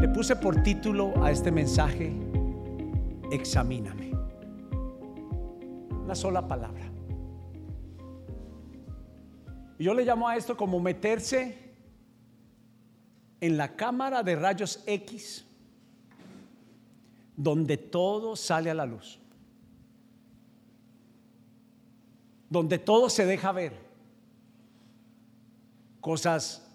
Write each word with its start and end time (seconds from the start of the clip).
Le 0.00 0.08
puse 0.08 0.36
por 0.36 0.62
título 0.62 1.12
a 1.24 1.32
este 1.32 1.50
mensaje, 1.50 2.12
examíname. 3.32 4.12
Una 5.90 6.14
sola 6.14 6.46
palabra. 6.46 6.88
Y 9.76 9.84
yo 9.84 9.94
le 9.94 10.04
llamo 10.04 10.28
a 10.28 10.36
esto 10.36 10.56
como 10.56 10.78
meterse 10.78 11.74
en 13.40 13.56
la 13.56 13.74
cámara 13.74 14.22
de 14.22 14.36
rayos 14.36 14.84
X 14.86 15.44
donde 17.36 17.76
todo 17.76 18.36
sale 18.36 18.70
a 18.70 18.74
la 18.74 18.86
luz. 18.86 19.18
Donde 22.48 22.78
todo 22.78 23.10
se 23.10 23.26
deja 23.26 23.50
ver. 23.50 23.72
Cosas 26.00 26.67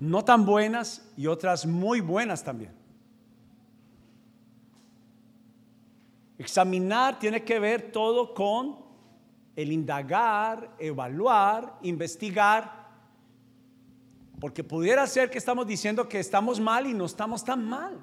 no 0.00 0.24
tan 0.24 0.46
buenas 0.46 1.06
y 1.16 1.26
otras 1.26 1.66
muy 1.66 2.00
buenas 2.00 2.42
también. 2.42 2.72
Examinar 6.38 7.18
tiene 7.18 7.44
que 7.44 7.58
ver 7.58 7.92
todo 7.92 8.32
con 8.32 8.78
el 9.54 9.70
indagar, 9.70 10.74
evaluar, 10.78 11.78
investigar, 11.82 12.88
porque 14.40 14.64
pudiera 14.64 15.06
ser 15.06 15.28
que 15.28 15.36
estamos 15.36 15.66
diciendo 15.66 16.08
que 16.08 16.18
estamos 16.18 16.58
mal 16.58 16.86
y 16.86 16.94
no 16.94 17.04
estamos 17.04 17.44
tan 17.44 17.68
mal. 17.68 18.00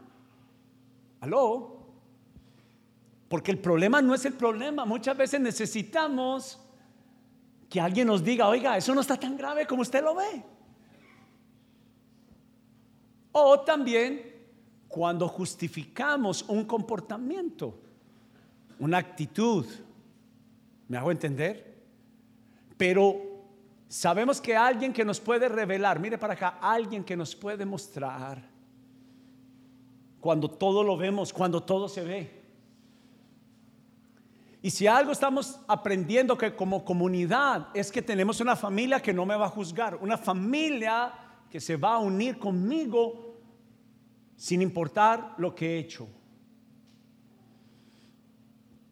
¿Aló? 1.20 1.80
Porque 3.28 3.50
el 3.50 3.58
problema 3.58 4.04
no 4.04 4.14
es 4.14 4.23
el 4.26 4.34
problema. 4.34 4.86
Muchas 4.86 5.18
veces 5.18 5.42
necesitamos 5.42 6.59
que 7.68 7.82
alguien 7.82 8.06
nos 8.06 8.23
diga, 8.23 8.48
oiga, 8.48 8.78
eso 8.78 8.94
no 8.94 9.02
está 9.02 9.18
tan 9.18 9.36
grave 9.36 9.66
como 9.66 9.82
usted 9.82 10.04
lo 10.04 10.14
ve. 10.14 10.57
O 13.40 13.59
también 13.59 14.20
cuando 14.88 15.28
justificamos 15.28 16.44
un 16.48 16.66
comportamiento, 16.66 17.78
una 18.80 18.98
actitud. 18.98 19.64
¿Me 20.88 20.98
hago 20.98 21.12
entender? 21.12 21.78
Pero 22.78 23.16
sabemos 23.88 24.42
que 24.42 24.58
alguien 24.58 24.92
que 24.92 25.06
nos 25.06 25.20
puede 25.20 25.47
revelar, 25.50 26.00
mire 26.00 26.17
para 26.17 26.34
acá, 26.34 26.58
alguien 26.59 27.03
que 27.03 27.16
nos 27.16 27.36
puede 27.36 27.64
mostrar 27.64 28.42
cuando 30.19 30.50
todo 30.50 30.84
lo 30.84 30.97
vemos, 30.97 31.31
cuando 31.31 31.62
todo 31.62 31.88
se 31.88 32.03
ve. 32.03 32.42
Y 34.64 34.72
si 34.72 34.88
algo 34.88 35.12
estamos 35.12 35.59
aprendiendo 35.67 36.36
que 36.36 36.56
como 36.56 36.84
comunidad 36.84 37.67
es 37.75 37.92
que 37.92 38.02
tenemos 38.02 38.42
una 38.42 38.56
familia 38.56 39.00
que 39.00 39.14
no 39.14 39.28
me 39.28 39.36
va 39.36 39.45
a 39.45 39.50
juzgar, 39.50 39.95
una 40.02 40.17
familia 40.17 41.14
que 41.52 41.59
se 41.59 41.78
va 41.78 41.94
a 41.94 42.00
unir 42.00 42.40
conmigo 42.40 43.27
sin 44.38 44.62
importar 44.62 45.34
lo 45.38 45.54
que 45.54 45.76
he 45.76 45.80
hecho. 45.80 46.08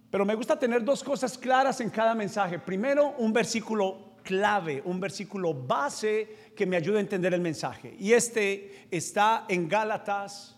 Pero 0.10 0.26
me 0.26 0.36
gusta 0.36 0.58
tener 0.58 0.84
dos 0.84 1.04
cosas 1.04 1.38
claras 1.38 1.80
en 1.80 1.90
cada 1.90 2.16
mensaje. 2.16 2.58
Primero, 2.58 3.16
un 3.20 3.32
versículo 3.32 4.16
clave, 4.24 4.82
un 4.84 5.00
versículo 5.00 5.54
base 5.54 6.52
que 6.56 6.66
me 6.66 6.76
ayude 6.76 6.98
a 6.98 7.02
entender 7.02 7.34
el 7.34 7.42
mensaje. 7.42 7.96
Y 8.00 8.12
este 8.12 8.88
está 8.90 9.46
en 9.48 9.70
Gálatas 9.70 10.56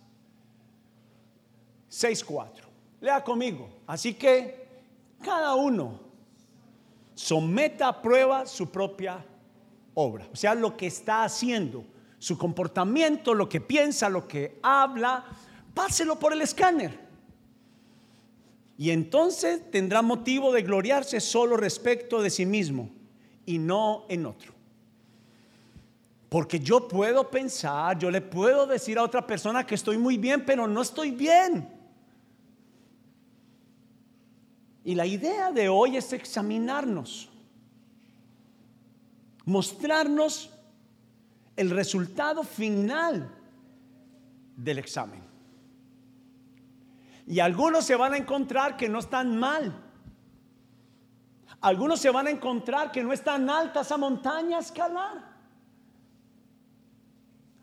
6.4. 1.92 2.64
Lea 3.02 3.24
conmigo. 3.24 3.70
Así 3.86 4.14
que 4.14 4.68
cada 5.22 5.54
uno 5.56 6.00
someta 7.14 7.90
a 7.90 8.02
prueba 8.02 8.46
su 8.46 8.70
propia 8.70 9.26
obra, 9.96 10.28
o 10.32 10.36
sea, 10.36 10.54
lo 10.54 10.78
que 10.78 10.86
está 10.86 11.24
haciendo 11.24 11.84
su 12.20 12.38
comportamiento, 12.38 13.34
lo 13.34 13.48
que 13.48 13.62
piensa, 13.62 14.10
lo 14.10 14.28
que 14.28 14.60
habla, 14.64 15.26
páselo 15.74 16.18
por 16.18 16.34
el 16.34 16.42
escáner. 16.42 17.08
Y 18.78 18.92
entonces 18.92 19.72
tendrá 19.72 20.02
motivo 20.02 20.52
de 20.52 20.62
gloriarse 20.62 21.20
solo 21.20 21.58
respecto 21.58 22.22
de 22.22 22.30
sí 22.30 22.46
mismo 22.46 22.90
y 23.46 23.58
no 23.58 24.06
en 24.10 24.26
otro. 24.26 24.54
Porque 26.30 26.60
yo 26.60 26.88
puedo 26.88 27.30
pensar, 27.30 27.98
yo 27.98 28.12
le 28.12 28.22
puedo 28.22 28.68
decir 28.68 29.00
a 29.00 29.04
otra 29.04 29.26
persona 29.26 29.66
que 29.66 29.76
estoy 29.76 29.98
muy 29.98 30.18
bien, 30.18 30.46
pero 30.46 30.68
no 30.68 30.82
estoy 30.82 31.12
bien. 31.12 31.70
Y 34.84 34.96
la 34.96 35.06
idea 35.06 35.52
de 35.52 35.70
hoy 35.70 35.98
es 35.98 36.14
examinarnos, 36.14 37.30
mostrarnos 39.46 40.50
el 41.58 41.72
resultado 41.72 42.44
final 42.44 43.30
del 44.56 44.78
examen. 44.78 45.22
Y 47.26 47.40
algunos 47.40 47.84
se 47.84 47.96
van 47.96 48.14
a 48.14 48.18
encontrar 48.18 48.78
que 48.78 48.88
no 48.88 49.00
están 49.00 49.38
mal. 49.38 49.84
Algunos 51.60 52.00
se 52.00 52.10
van 52.10 52.28
a 52.28 52.30
encontrar 52.30 52.92
que 52.92 53.04
no 53.04 53.12
es 53.12 53.22
tan 53.22 53.50
alta 53.50 53.82
esa 53.82 53.98
montaña 53.98 54.58
a 54.58 54.62
escalar. 54.62 55.36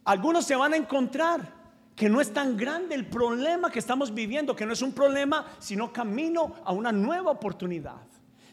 Algunos 0.05 0.45
se 0.45 0.57
van 0.57 0.75
a 0.75 0.77
encontrar 0.77 1.55
que 1.97 2.11
no 2.11 2.21
es 2.21 2.33
tan 2.33 2.57
grande 2.57 2.95
el 2.95 3.07
problema 3.07 3.71
que 3.71 3.79
estamos 3.79 4.13
viviendo, 4.13 4.55
que 4.55 4.67
no 4.67 4.73
es 4.73 4.83
un 4.83 4.93
problema, 4.93 5.47
sino 5.61 5.93
camino 5.93 6.57
a 6.65 6.73
una 6.73 6.93
nueva 6.93 7.31
oportunidad. 7.31 8.03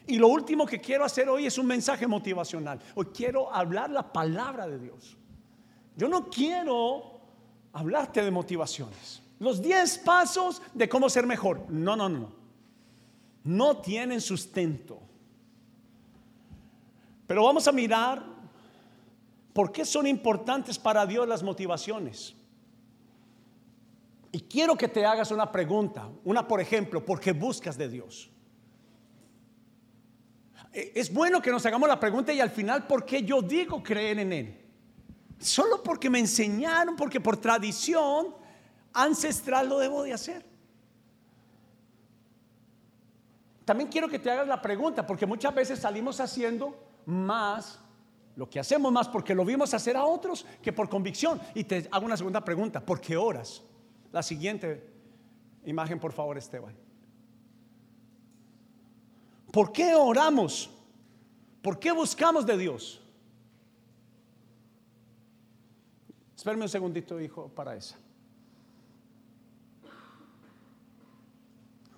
Y 0.06 0.16
lo 0.16 0.28
último 0.28 0.64
que 0.64 0.80
quiero 0.80 1.04
hacer 1.04 1.28
hoy 1.28 1.46
es 1.46 1.58
un 1.58 1.66
mensaje 1.66 2.06
motivacional. 2.06 2.80
Hoy 2.94 3.06
quiero 3.06 3.52
hablar 3.52 3.90
la 3.90 4.12
palabra 4.12 4.66
de 4.66 4.78
Dios. 4.78 5.18
Yo 5.96 6.08
no 6.08 6.28
quiero 6.30 7.20
hablarte 7.72 8.22
de 8.22 8.30
motivaciones. 8.30 9.22
Los 9.38 9.60
10 9.60 9.98
pasos 9.98 10.62
de 10.72 10.88
cómo 10.88 11.10
ser 11.10 11.26
mejor. 11.26 11.66
No, 11.68 11.96
no, 11.96 12.08
no. 12.08 12.32
No 13.44 13.78
tienen 13.78 14.20
sustento. 14.20 15.00
Pero 17.26 17.44
vamos 17.44 17.66
a 17.66 17.72
mirar 17.72 18.24
por 19.52 19.72
qué 19.72 19.84
son 19.84 20.06
importantes 20.06 20.78
para 20.78 21.04
Dios 21.06 21.26
las 21.26 21.42
motivaciones. 21.42 22.34
Y 24.30 24.40
quiero 24.40 24.76
que 24.76 24.88
te 24.88 25.04
hagas 25.04 25.30
una 25.30 25.50
pregunta. 25.50 26.08
Una, 26.24 26.46
por 26.46 26.60
ejemplo, 26.60 27.04
¿por 27.04 27.20
qué 27.20 27.32
buscas 27.32 27.76
de 27.76 27.88
Dios? 27.88 28.30
E, 30.72 30.92
es 30.94 31.12
bueno 31.12 31.42
que 31.42 31.50
nos 31.50 31.66
hagamos 31.66 31.88
la 31.88 32.00
pregunta 32.00 32.32
y 32.32 32.40
al 32.40 32.50
final, 32.50 32.86
¿por 32.86 33.04
qué 33.04 33.22
yo 33.22 33.42
digo 33.42 33.82
creer 33.82 34.20
en 34.20 34.32
Él? 34.32 34.61
Solo 35.42 35.82
porque 35.82 36.08
me 36.08 36.20
enseñaron, 36.20 36.94
porque 36.94 37.20
por 37.20 37.36
tradición 37.36 38.28
ancestral 38.92 39.68
lo 39.68 39.78
debo 39.78 40.04
de 40.04 40.12
hacer. 40.12 40.46
También 43.64 43.90
quiero 43.90 44.08
que 44.08 44.20
te 44.20 44.30
hagas 44.30 44.46
la 44.46 44.62
pregunta, 44.62 45.04
porque 45.04 45.26
muchas 45.26 45.52
veces 45.52 45.80
salimos 45.80 46.20
haciendo 46.20 46.76
más, 47.06 47.80
lo 48.36 48.48
que 48.48 48.60
hacemos 48.60 48.90
más 48.92 49.08
porque 49.08 49.34
lo 49.34 49.44
vimos 49.44 49.74
hacer 49.74 49.96
a 49.96 50.04
otros 50.04 50.46
que 50.62 50.72
por 50.72 50.88
convicción. 50.88 51.40
Y 51.54 51.64
te 51.64 51.88
hago 51.90 52.06
una 52.06 52.16
segunda 52.16 52.44
pregunta, 52.44 52.80
¿por 52.80 53.00
qué 53.00 53.16
oras? 53.16 53.62
La 54.12 54.22
siguiente 54.22 54.88
imagen, 55.64 55.98
por 55.98 56.12
favor, 56.12 56.38
Esteban. 56.38 56.74
¿Por 59.50 59.72
qué 59.72 59.94
oramos? 59.94 60.70
¿Por 61.60 61.78
qué 61.80 61.90
buscamos 61.90 62.46
de 62.46 62.56
Dios? 62.56 63.01
Espérame 66.42 66.62
un 66.62 66.68
segundito, 66.68 67.20
hijo, 67.20 67.46
para 67.54 67.76
esa. 67.76 67.96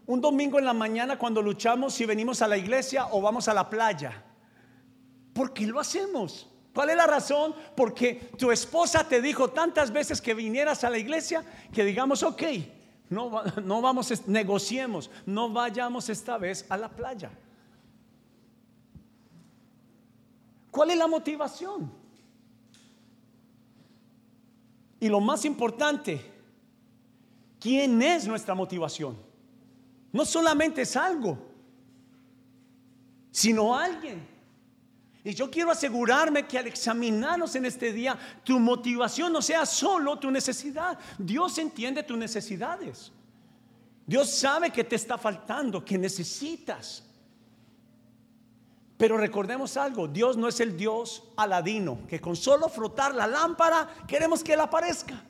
Un 0.05 0.21
domingo 0.21 0.59
en 0.59 0.66
la 0.66 0.75
mañana 0.75 1.19
cuando 1.19 1.41
luchamos 1.41 1.94
si 1.94 2.05
venimos 2.05 2.43
a 2.43 2.49
la 2.49 2.59
iglesia 2.59 3.06
o 3.12 3.22
vamos 3.22 3.49
a 3.49 3.54
la 3.54 3.71
playa. 3.71 4.22
¿Por 5.33 5.54
qué 5.54 5.66
lo 5.66 5.81
hacemos? 5.81 6.47
¿Cuál 6.75 6.91
es 6.91 6.97
la 6.97 7.06
razón? 7.06 7.54
Porque 7.75 8.33
tu 8.37 8.50
esposa 8.50 9.09
te 9.09 9.22
dijo 9.22 9.48
tantas 9.48 9.91
veces 9.91 10.21
que 10.21 10.34
vinieras 10.34 10.84
a 10.84 10.91
la 10.91 10.98
iglesia 10.98 11.42
que 11.72 11.83
digamos, 11.83 12.22
ok, 12.22 12.42
no, 13.09 13.45
no 13.65 13.80
vamos, 13.80 14.28
negociemos, 14.28 15.10
no 15.24 15.48
vayamos 15.54 16.10
esta 16.10 16.36
vez 16.36 16.66
a 16.69 16.77
la 16.77 16.91
playa. 16.91 17.30
¿Cuál 20.71 20.91
es 20.91 20.98
la 20.98 21.07
motivación? 21.07 22.03
Y 25.01 25.09
lo 25.09 25.21
más 25.21 25.45
importante, 25.45 26.33
¿quién 27.61 28.01
es 28.03 28.27
nuestra 28.27 28.55
motivación? 28.55 29.17
No 30.13 30.25
solamente 30.25 30.83
es 30.83 30.97
algo, 30.97 31.39
sino 33.31 33.77
alguien. 33.77 34.35
Y 35.25 35.33
yo 35.35 35.51
quiero 35.51 35.71
asegurarme 35.71 36.47
que 36.47 36.59
al 36.59 36.67
examinarnos 36.67 37.55
en 37.57 37.65
este 37.65 37.93
día, 37.93 38.19
tu 38.45 38.61
motivación 38.61 39.33
no 39.33 39.41
sea 39.41 39.65
solo 39.65 40.19
tu 40.19 40.31
necesidad. 40.31 40.99
Dios 41.19 41.57
entiende 41.59 42.03
tus 42.03 42.19
necesidades. 42.19 43.11
Dios 44.07 44.31
sabe 44.31 44.71
que 44.71 44.85
te 44.85 44.97
está 44.97 45.17
faltando, 45.17 45.83
que 45.83 45.97
necesitas. 45.97 47.03
Pero 48.97 49.17
recordemos 49.17 49.77
algo, 49.77 50.07
Dios 50.07 50.37
no 50.37 50.49
es 50.49 50.61
el 50.61 50.77
Dios 50.77 51.25
aladino, 51.37 51.99
que 52.09 52.21
con 52.21 52.37
solo 52.37 52.69
frotar 52.69 53.15
la 53.15 53.27
lámpara 53.27 53.89
queremos 54.07 54.45
que 54.45 54.53
Él 54.53 54.61
aparezca. 54.61 55.23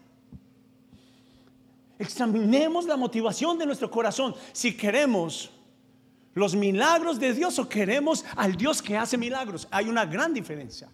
Examinemos 1.98 2.84
la 2.86 2.96
motivación 2.96 3.56
de 3.56 3.64
nuestro 3.64 3.90
corazón. 3.90 4.34
Si 4.52 4.76
queremos 4.76 5.50
los 6.34 6.54
milagros 6.54 7.18
de 7.18 7.32
Dios 7.32 7.58
o 7.58 7.68
queremos 7.68 8.24
al 8.36 8.56
Dios 8.56 8.82
que 8.82 8.96
hace 8.96 9.16
milagros. 9.16 9.66
Hay 9.70 9.88
una 9.88 10.04
gran 10.04 10.34
diferencia. 10.34 10.90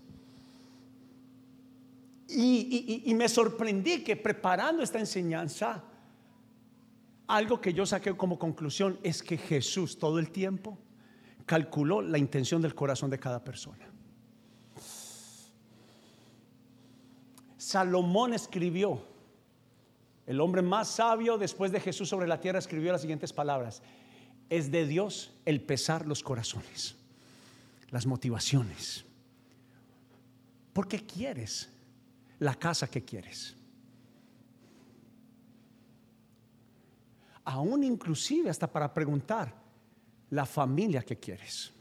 Y, 2.28 3.02
y, 3.04 3.14
me 3.14 3.28
sorprendí 3.28 4.04
que 4.04 4.14
preparando 4.14 4.84
esta 4.84 5.00
enseñanza, 5.00 5.82
algo 7.26 7.60
que 7.60 7.72
yo 7.72 7.84
saqué 7.84 8.16
como 8.16 8.38
conclusión 8.38 9.00
es 9.02 9.20
que 9.20 9.36
Jesús 9.36 9.98
todo 9.98 10.20
el 10.20 10.30
tiempo 10.30 10.78
calculó 11.50 12.00
la 12.00 12.16
intención 12.16 12.62
del 12.62 12.76
corazón 12.76 13.10
de 13.10 13.18
cada 13.18 13.42
persona. 13.42 13.84
Salomón 17.58 18.34
escribió, 18.34 19.02
el 20.28 20.40
hombre 20.40 20.62
más 20.62 20.86
sabio 20.86 21.38
después 21.38 21.72
de 21.72 21.80
Jesús 21.80 22.08
sobre 22.08 22.28
la 22.28 22.40
tierra 22.40 22.60
escribió 22.60 22.92
las 22.92 23.00
siguientes 23.00 23.32
palabras 23.32 23.82
es 24.48 24.70
de 24.70 24.86
Dios 24.86 25.32
el 25.44 25.60
pesar 25.60 26.06
los 26.06 26.22
corazones, 26.22 26.94
las 27.90 28.06
motivaciones. 28.06 29.04
¿Por 30.72 30.86
qué 30.86 31.04
quieres 31.04 31.68
la 32.38 32.54
casa 32.54 32.88
que 32.88 33.04
quieres? 33.04 33.56
Aún 37.44 37.82
inclusive 37.82 38.50
hasta 38.50 38.70
para 38.70 38.94
preguntar 38.94 39.59
la 40.30 40.46
familia 40.46 41.02
que 41.02 41.18
quieres. 41.18 41.72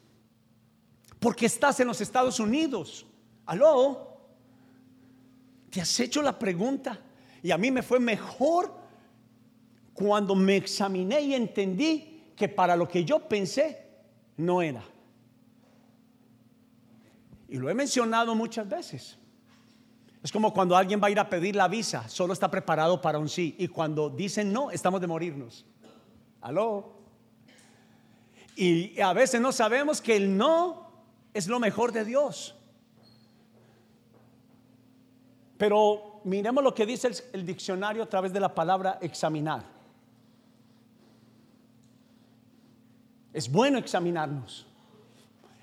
Porque 1.20 1.46
estás 1.46 1.80
en 1.80 1.88
los 1.88 2.02
Estados 2.02 2.40
Unidos. 2.40 3.06
Aló. 3.46 4.08
¿Te 5.70 5.82
has 5.82 6.00
hecho 6.00 6.22
la 6.22 6.38
pregunta? 6.38 7.00
Y 7.44 7.52
a 7.52 7.58
mí 7.58 7.72
me 7.72 7.84
fue 7.84 8.00
mejor 8.00 8.74
cuando 9.94 10.36
me 10.36 10.56
examiné 10.56 11.22
y 11.22 11.34
entendí 11.36 12.32
que 12.36 12.48
para 12.48 12.76
lo 12.76 12.88
que 12.88 13.04
yo 13.04 13.28
pensé 13.28 13.86
no 14.38 14.62
era. 14.62 14.84
Y 17.48 17.58
lo 17.58 17.70
he 17.70 17.74
mencionado 17.74 18.36
muchas 18.36 18.68
veces. 18.68 19.18
Es 20.24 20.32
como 20.32 20.54
cuando 20.54 20.76
alguien 20.76 21.02
va 21.02 21.08
a 21.08 21.12
ir 21.12 21.20
a 21.20 21.30
pedir 21.30 21.56
la 21.56 21.68
visa, 21.68 22.08
solo 22.10 22.34
está 22.34 22.50
preparado 22.50 23.02
para 23.02 23.20
un 23.20 23.30
sí. 23.30 23.56
Y 23.58 23.68
cuando 23.68 24.10
dicen 24.10 24.52
no, 24.52 24.72
estamos 24.72 25.02
de 25.02 25.08
morirnos. 25.08 25.66
Aló. 26.42 26.99
Y 28.62 29.00
a 29.00 29.14
veces 29.14 29.40
no 29.40 29.54
sabemos 29.54 30.02
que 30.02 30.18
el 30.18 30.36
no 30.36 30.92
es 31.34 31.48
lo 31.48 31.62
mejor 31.62 31.94
de 31.94 32.04
Dios. 32.04 32.54
Pero 35.58 36.20
miremos 36.26 36.62
lo 36.62 36.76
que 36.76 36.86
dice 36.86 37.10
el, 37.32 37.46
diccionario 37.46 38.04
a 38.04 38.10
través 38.10 38.34
de 38.34 38.42
la 38.42 38.54
palabra 38.54 39.00
examinar. 39.02 39.64
Es 43.32 43.50
bueno 43.50 43.78
examinarnos. 43.78 44.68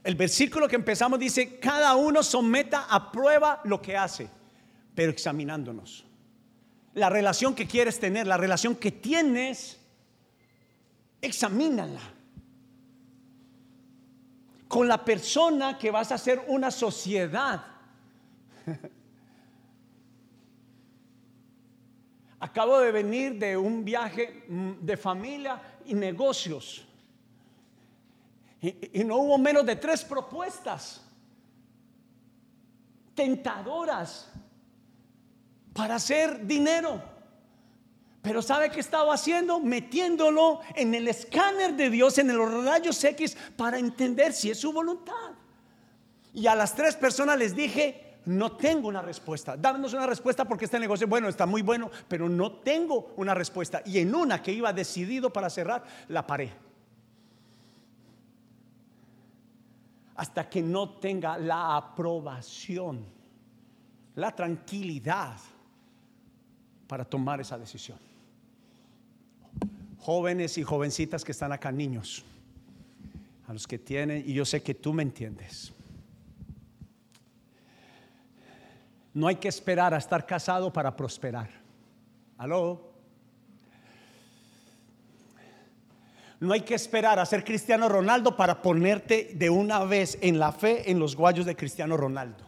El 0.03 0.15
versículo 0.15 0.67
que 0.67 0.77
empezamos 0.77 1.19
dice, 1.19 1.59
cada 1.59 1.97
uno 1.97 2.23
someta 2.23 2.87
a 2.89 3.13
prueba 3.13 3.61
lo 3.65 3.83
que 3.83 3.95
hace, 3.95 4.31
pero 4.95 5.13
examinándonos. 5.13 6.07
La 6.95 7.11
relación 7.11 7.55
que 7.55 7.67
quieres 7.67 8.01
tener, 8.01 8.27
la 8.27 8.39
relación 8.39 8.75
que 8.75 8.91
tienes, 8.91 9.79
examínala. 11.21 12.16
Con 14.69 14.89
la 14.89 15.05
persona 15.05 15.79
que 15.79 15.91
vas 15.91 16.11
a 16.13 16.17
hacer 16.17 16.45
una 16.49 16.71
sociedad. 16.71 17.65
Acabo 22.41 22.79
de 22.81 22.93
venir 22.93 23.39
de 23.39 23.57
un 23.57 23.85
viaje 23.85 24.45
mm, 24.49 24.73
de 24.81 24.97
familia 24.97 25.61
y 25.85 25.95
negocios. 25.95 26.87
Y, 28.61 29.05
no 29.05 29.17
hubo 29.17 29.39
menos 29.39 29.65
de 29.65 29.77
tres 29.77 30.05
propuestas 30.05 31.03
tentadoras 33.15 34.31
para 35.73 35.97
hacer 35.97 36.47
dinero. 36.47 37.16
Pero 38.27 38.43
¿sabe 38.43 38.71
qué 38.71 38.81
estaba 38.81 39.15
haciendo? 39.15 39.61
Metiéndolo 39.61 40.59
en 40.75 40.97
el 40.97 41.07
escáner 41.07 41.75
de 41.75 41.91
Dios, 41.91 42.19
en 42.19 42.37
los 42.37 42.65
rayos 42.65 43.05
X, 43.05 43.37
para 43.57 43.79
entender 43.79 44.33
si 44.33 44.51
es 44.51 44.59
su 44.59 44.73
voluntad. 44.73 45.31
Y 46.35 46.49
a 46.49 46.57
las 46.57 46.75
tres 46.75 46.97
personas 46.97 47.39
les 47.39 47.55
dije, 47.55 48.17
no 48.25 48.57
tengo 48.57 48.89
una 48.89 49.01
respuesta. 49.01 49.57
Dámonos 49.57 49.95
una 49.95 50.09
respuesta 50.09 50.45
porque 50.45 50.65
este 50.65 50.81
negocio, 50.81 51.07
bueno, 51.07 51.29
está 51.29 51.47
muy 51.47 51.63
bueno, 51.63 51.89
pero 52.09 52.29
no 52.29 52.51
tengo 52.51 53.13
una 53.17 53.33
respuesta. 53.33 53.81
Y 53.87 54.01
en 54.01 54.13
una 54.13 54.43
que 54.43 54.51
iba 54.51 54.73
decidido 54.73 55.33
para 55.33 55.49
cerrar, 55.49 55.85
la 56.09 56.27
paré. 56.27 56.67
hasta 60.17 60.49
que 60.49 60.63
no 60.63 60.89
tenga 60.99 61.37
la 61.37 61.77
aprobación, 61.77 63.05
la 64.15 64.35
tranquilidad 64.35 65.37
para 66.87 67.05
tomar 67.05 67.41
esa 67.41 67.59
decisión. 67.59 68.06
Jóvenes 70.07 70.57
y 70.57 70.63
jovencitas 70.63 71.25
que 71.25 71.33
están 71.33 71.51
acá, 71.51 71.73
niños, 71.73 72.25
a 73.49 73.53
los 73.53 73.67
que 73.67 73.77
tienen, 73.77 74.23
y 74.25 74.35
yo 74.35 74.45
sé 74.45 74.63
que 74.63 74.73
tú 74.73 74.93
me 74.93 75.03
entiendes. 75.03 75.73
No 79.13 79.27
hay 79.27 79.35
que 79.35 79.49
esperar 79.49 79.93
a 79.95 79.97
estar 79.97 80.25
casado 80.25 80.73
para 80.73 80.95
prosperar. 80.95 81.51
Aló. 82.39 82.93
No 86.39 86.53
hay 86.53 86.61
que 86.61 86.77
esperar 86.77 87.19
a 87.19 87.27
ser 87.27 87.43
Cristiano 87.43 87.89
Ronaldo 87.89 88.37
para 88.37 88.63
ponerte 88.63 89.33
de 89.35 89.51
una 89.51 89.83
vez 89.83 90.19
en 90.21 90.39
la 90.39 90.53
fe 90.53 90.89
en 90.89 91.01
los 91.01 91.17
guayos 91.17 91.47
de 91.47 91.57
Cristiano 91.57 91.97
Ronaldo. 91.97 92.45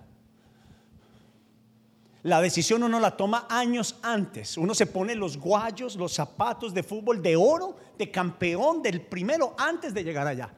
La 2.25 2.41
decisión 2.41 2.83
uno 2.83 2.99
la 3.01 3.17
toma 3.17 3.47
años 3.49 3.99
antes. 4.03 4.57
Uno 4.57 4.75
se 4.75 4.87
pone 4.87 5.15
los 5.15 5.37
guayos, 5.37 5.97
los 5.97 6.13
zapatos 6.15 6.75
de 6.75 6.83
fútbol 6.83 7.23
de 7.23 7.37
oro, 7.37 7.77
de 7.97 8.11
campeón, 8.11 8.83
del 8.83 9.01
primero 9.01 9.55
antes 9.59 9.95
de 9.95 10.05
llegar 10.05 10.27
allá. 10.27 10.53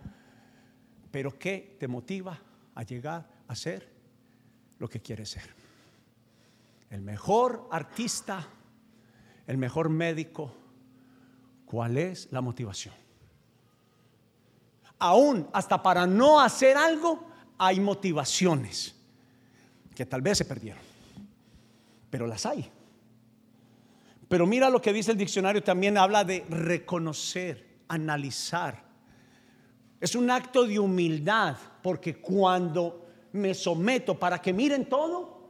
Pero 1.11 1.39
¿qué 1.39 1.77
te 1.79 1.87
motiva 1.87 2.41
a 2.75 2.83
llegar 2.83 3.29
a 3.47 3.55
ser 3.55 3.89
lo 4.79 4.89
que 4.89 5.01
quieres 5.01 5.31
ser? 5.31 5.51
El 6.89 7.03
mejor 7.03 7.69
artista, 7.71 8.47
el 9.47 9.59
mejor 9.59 9.89
médico. 9.89 10.53
¿Cuál 11.67 11.99
es 11.99 12.29
la 12.33 12.41
motivación? 12.41 12.95
aún 15.01 15.49
hasta 15.53 15.83
para 15.83 16.07
no 16.07 16.39
hacer 16.39 16.77
algo, 16.77 17.27
hay 17.59 17.81
motivaciones 17.81 18.95
que 19.95 20.07
tal 20.07 20.23
vez 20.23 20.39
se 20.39 20.45
perdieron, 20.45 20.83
pero 22.11 22.27
las 22.27 22.45
hay. 22.45 22.69
Pero 24.29 24.47
mira 24.47 24.71
lo 24.71 24.83
que 24.83 24.93
dice 24.93 25.13
el 25.13 25.19
diccionario, 25.19 25.63
también 25.63 25.97
habla 25.97 26.25
de 26.25 26.45
reconocer, 26.49 27.81
analizar. 27.89 28.83
Es 30.01 30.15
un 30.15 30.31
acto 30.31 30.65
de 30.65 30.79
humildad, 30.79 31.57
porque 31.83 32.17
cuando 32.17 33.09
me 33.33 33.55
someto 33.55 34.19
para 34.19 34.41
que 34.41 34.53
miren 34.53 34.89
todo, 34.89 35.41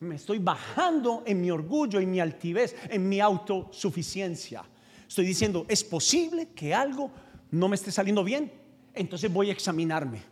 me 0.00 0.16
estoy 0.16 0.38
bajando 0.38 1.22
en 1.26 1.40
mi 1.40 1.50
orgullo, 1.50 2.00
en 2.00 2.10
mi 2.10 2.20
altivez, 2.20 2.74
en 2.88 3.08
mi 3.08 3.20
autosuficiencia. 3.20 4.64
Estoy 5.06 5.26
diciendo, 5.26 5.66
es 5.68 5.84
posible 5.84 6.48
que 6.54 6.74
algo 6.74 7.10
no 7.50 7.68
me 7.68 7.76
esté 7.76 7.92
saliendo 7.92 8.24
bien, 8.24 8.50
entonces 8.94 9.30
voy 9.32 9.50
a 9.50 9.52
examinarme. 9.52 10.22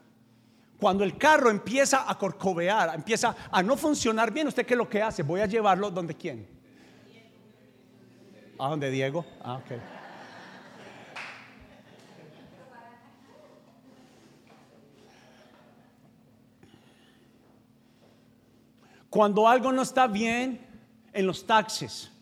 Cuando 0.78 1.02
el 1.04 1.18
carro 1.18 1.50
empieza 1.50 2.08
a 2.08 2.16
corcovear, 2.16 2.94
empieza 2.94 3.34
a 3.50 3.62
no 3.62 3.76
funcionar 3.76 4.32
bien, 4.32 4.46
¿usted 4.46 4.64
qué 4.64 4.74
es 4.74 4.78
lo 4.78 4.88
que 4.88 5.02
hace? 5.02 5.22
Voy 5.22 5.40
a 5.40 5.46
llevarlo 5.46 5.90
donde 5.90 6.14
quién? 6.14 6.46
¿A 8.58 8.68
donde 8.68 8.90
Diego? 8.90 9.24
Ah, 9.42 9.56
ok. 9.56 9.72
Cuando 19.10 19.48
algo 19.48 19.72
no 19.72 19.82
está 19.82 20.06
bien 20.06 20.66
en 21.12 21.26
los 21.26 21.44
taxis, 21.46 22.12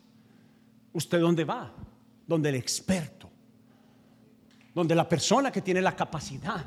¿usted 0.93 1.19
dónde 1.19 1.43
va? 1.43 1.71
Donde 2.25 2.49
el 2.49 2.55
experto 2.55 3.17
donde 4.77 4.93
la 4.93 5.09
persona 5.09 5.51
que 5.51 5.63
tiene 5.63 5.81
la 5.81 5.95
capacidad. 5.95 6.63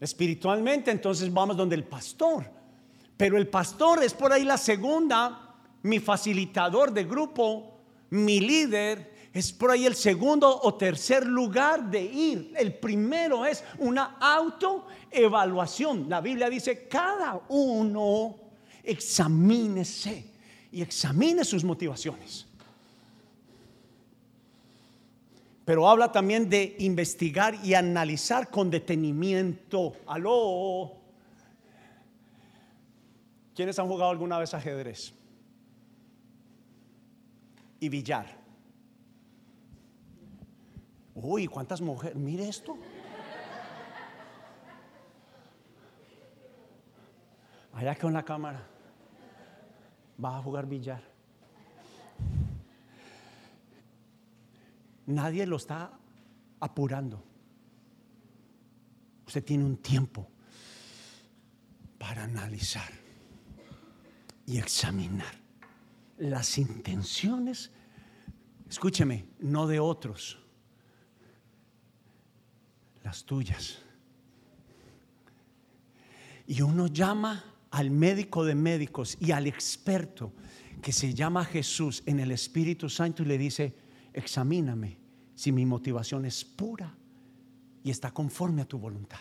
Espiritualmente, 0.00 0.90
entonces 0.90 1.32
vamos 1.32 1.56
donde 1.56 1.76
el 1.76 1.84
pastor. 1.84 2.50
Pero 3.16 3.36
el 3.36 3.48
pastor 3.48 4.02
es 4.02 4.14
por 4.14 4.32
ahí 4.32 4.44
la 4.44 4.58
segunda, 4.58 5.56
mi 5.82 5.98
facilitador 5.98 6.92
de 6.92 7.04
grupo, 7.04 7.78
mi 8.10 8.40
líder, 8.40 9.18
es 9.32 9.52
por 9.52 9.70
ahí 9.70 9.86
el 9.86 9.94
segundo 9.94 10.60
o 10.62 10.74
tercer 10.74 11.24
lugar 11.24 11.88
de 11.90 12.02
ir. 12.02 12.52
El 12.56 12.74
primero 12.74 13.46
es 13.46 13.62
una 13.78 14.16
autoevaluación. 14.18 16.08
La 16.08 16.20
Biblia 16.20 16.50
dice, 16.50 16.88
cada 16.88 17.40
uno 17.48 18.34
examínese 18.82 20.32
y 20.72 20.82
examine 20.82 21.44
sus 21.44 21.62
motivaciones. 21.62 22.47
Pero 25.68 25.86
habla 25.86 26.10
también 26.10 26.48
de 26.48 26.76
investigar 26.78 27.54
y 27.62 27.74
analizar 27.74 28.48
con 28.48 28.70
detenimiento. 28.70 29.92
Aló. 30.06 30.96
¿Quiénes 33.54 33.78
han 33.78 33.86
jugado 33.86 34.10
alguna 34.10 34.38
vez 34.38 34.54
ajedrez? 34.54 35.12
Y 37.80 37.90
billar. 37.90 38.34
Uy, 41.14 41.46
¿cuántas 41.46 41.82
mujeres? 41.82 42.16
Mire 42.16 42.48
esto. 42.48 42.74
Allá 47.74 47.94
con 47.94 48.14
la 48.14 48.24
cámara. 48.24 48.66
Va 50.24 50.38
a 50.38 50.42
jugar 50.42 50.64
billar. 50.64 51.17
Nadie 55.08 55.46
lo 55.46 55.56
está 55.56 55.90
apurando. 56.60 57.24
Usted 59.26 59.42
tiene 59.42 59.64
un 59.64 59.78
tiempo 59.78 60.28
para 61.96 62.24
analizar 62.24 62.90
y 64.44 64.58
examinar 64.58 65.34
las 66.18 66.58
intenciones, 66.58 67.70
escúcheme, 68.68 69.24
no 69.40 69.66
de 69.66 69.80
otros, 69.80 70.38
las 73.02 73.24
tuyas. 73.24 73.78
Y 76.46 76.60
uno 76.60 76.86
llama 76.86 77.44
al 77.70 77.90
médico 77.90 78.44
de 78.44 78.54
médicos 78.54 79.16
y 79.20 79.32
al 79.32 79.46
experto 79.46 80.34
que 80.82 80.92
se 80.92 81.14
llama 81.14 81.46
Jesús 81.46 82.02
en 82.04 82.20
el 82.20 82.30
Espíritu 82.30 82.90
Santo 82.90 83.22
y 83.22 83.26
le 83.26 83.38
dice, 83.38 83.74
examíname 84.12 84.97
si 85.38 85.52
mi 85.52 85.64
motivación 85.64 86.24
es 86.24 86.44
pura 86.44 86.92
y 87.84 87.92
está 87.92 88.10
conforme 88.10 88.62
a 88.62 88.64
tu 88.64 88.76
voluntad. 88.76 89.20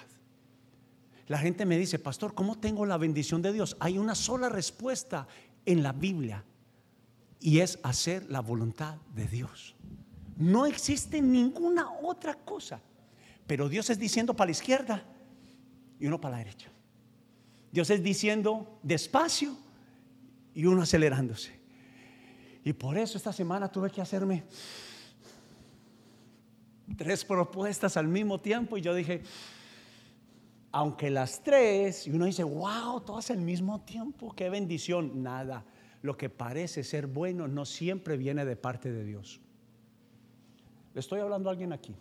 La 1.27 1.37
gente 1.37 1.63
me 1.63 1.77
dice, 1.77 1.99
pastor, 1.99 2.33
¿cómo 2.33 2.57
tengo 2.57 2.87
la 2.87 2.97
bendición 2.97 3.43
de 3.43 3.53
Dios? 3.53 3.77
Hay 3.79 3.99
una 3.99 4.15
sola 4.15 4.49
respuesta 4.49 5.27
en 5.63 5.83
la 5.83 5.93
Biblia 5.93 6.43
y 7.39 7.59
es 7.59 7.77
hacer 7.83 8.31
la 8.31 8.39
voluntad 8.39 8.95
de 9.13 9.27
Dios. 9.27 9.75
No 10.37 10.65
existe 10.65 11.21
ninguna 11.21 11.87
otra 12.01 12.33
cosa. 12.33 12.81
Pero 13.45 13.69
Dios 13.69 13.91
es 13.91 13.99
diciendo 13.99 14.33
para 14.33 14.47
la 14.47 14.53
izquierda 14.53 15.03
y 15.99 16.07
uno 16.07 16.19
para 16.19 16.39
la 16.39 16.43
derecha. 16.45 16.71
Dios 17.71 17.91
es 17.91 18.01
diciendo 18.01 18.79
despacio 18.81 19.55
y 20.55 20.65
uno 20.65 20.81
acelerándose. 20.81 21.59
Y 22.63 22.73
por 22.73 22.97
eso 22.97 23.19
esta 23.19 23.31
semana 23.31 23.71
tuve 23.71 23.91
que 23.91 24.01
hacerme 24.01 24.45
tres 26.95 27.25
propuestas 27.25 27.97
al 27.97 28.07
mismo 28.07 28.39
tiempo 28.39 28.77
y 28.77 28.81
yo 28.81 28.93
dije, 28.93 29.23
aunque 30.71 31.09
las 31.09 31.43
tres, 31.43 32.07
y 32.07 32.11
uno 32.11 32.25
dice, 32.25 32.43
wow, 32.43 33.01
todas 33.01 33.31
al 33.31 33.39
mismo 33.39 33.81
tiempo, 33.81 34.33
qué 34.35 34.49
bendición, 34.49 35.23
nada. 35.23 35.65
Lo 36.01 36.15
que 36.17 36.29
parece 36.29 36.83
ser 36.83 37.07
bueno 37.07 37.47
no 37.47 37.65
siempre 37.65 38.17
viene 38.17 38.45
de 38.45 38.55
parte 38.55 38.91
de 38.91 39.03
Dios. 39.03 39.41
Le 40.93 40.99
estoy 40.99 41.19
hablando 41.19 41.49
a 41.49 41.51
alguien 41.51 41.73
aquí. 41.73 41.95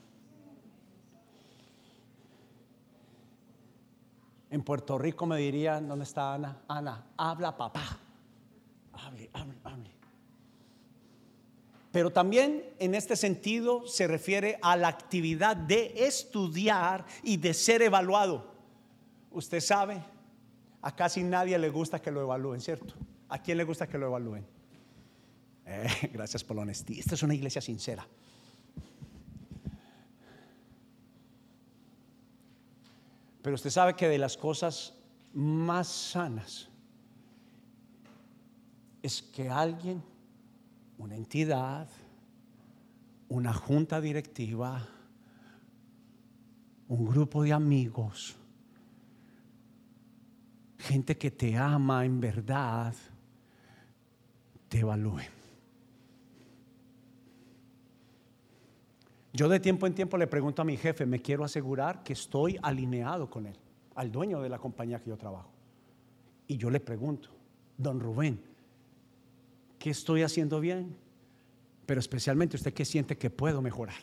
En 4.50 4.62
Puerto 4.62 4.96
Rico 4.98 5.26
me 5.26 5.38
dirían, 5.38 5.88
¿dónde 5.88 6.04
está 6.04 6.34
Ana? 6.34 6.58
Ana, 6.68 7.06
habla 7.16 7.56
papá. 7.56 7.98
Hable, 8.92 9.30
hable. 9.32 9.54
Pero 11.96 12.10
también 12.10 12.62
en 12.78 12.94
este 12.94 13.16
sentido 13.16 13.86
se 13.86 14.06
refiere 14.06 14.58
a 14.60 14.76
la 14.76 14.88
actividad 14.88 15.56
de 15.56 15.94
estudiar 16.06 17.06
y 17.22 17.38
de 17.38 17.54
ser 17.54 17.80
evaluado. 17.80 18.52
Usted 19.30 19.60
sabe, 19.60 20.04
a 20.82 20.94
casi 20.94 21.22
nadie 21.22 21.58
le 21.58 21.70
gusta 21.70 22.02
que 22.02 22.10
lo 22.10 22.20
evalúen, 22.20 22.60
¿cierto? 22.60 22.92
¿A 23.30 23.42
quién 23.42 23.56
le 23.56 23.64
gusta 23.64 23.86
que 23.86 23.96
lo 23.96 24.08
evalúen? 24.08 24.44
Eh, 25.64 25.88
gracias 26.12 26.44
por 26.44 26.56
la 26.56 26.64
honestidad. 26.64 27.00
Esta 27.00 27.14
es 27.14 27.22
una 27.22 27.34
iglesia 27.34 27.62
sincera. 27.62 28.06
Pero 33.40 33.54
usted 33.54 33.70
sabe 33.70 33.96
que 33.96 34.06
de 34.06 34.18
las 34.18 34.36
cosas 34.36 34.92
más 35.32 35.88
sanas 35.88 36.68
es 39.02 39.22
que 39.22 39.48
alguien, 39.48 40.02
una 40.98 41.14
entidad, 41.14 41.88
una 43.28 43.52
junta 43.52 44.00
directiva, 44.00 44.86
un 46.88 47.06
grupo 47.06 47.42
de 47.42 47.52
amigos, 47.52 48.36
gente 50.78 51.16
que 51.16 51.30
te 51.30 51.56
ama 51.56 52.04
en 52.04 52.20
verdad, 52.20 52.94
te 54.68 54.80
evalúe. 54.80 55.22
Yo 59.32 59.48
de 59.50 59.60
tiempo 59.60 59.86
en 59.86 59.94
tiempo 59.94 60.16
le 60.16 60.26
pregunto 60.26 60.62
a 60.62 60.64
mi 60.64 60.78
jefe, 60.78 61.04
me 61.04 61.20
quiero 61.20 61.44
asegurar 61.44 62.02
que 62.02 62.14
estoy 62.14 62.58
alineado 62.62 63.28
con 63.28 63.46
él, 63.46 63.56
al 63.94 64.10
dueño 64.10 64.40
de 64.40 64.48
la 64.48 64.58
compañía 64.58 64.98
que 64.98 65.10
yo 65.10 65.18
trabajo. 65.18 65.50
Y 66.46 66.56
yo 66.56 66.70
le 66.70 66.80
pregunto, 66.80 67.28
don 67.76 68.00
Rubén, 68.00 68.40
¿qué 69.78 69.90
estoy 69.90 70.22
haciendo 70.22 70.60
bien? 70.60 70.96
Pero 71.86 72.00
especialmente 72.00 72.56
usted 72.56 72.74
qué 72.74 72.84
siente 72.84 73.16
que 73.16 73.30
puedo 73.30 73.62
mejorar. 73.62 74.00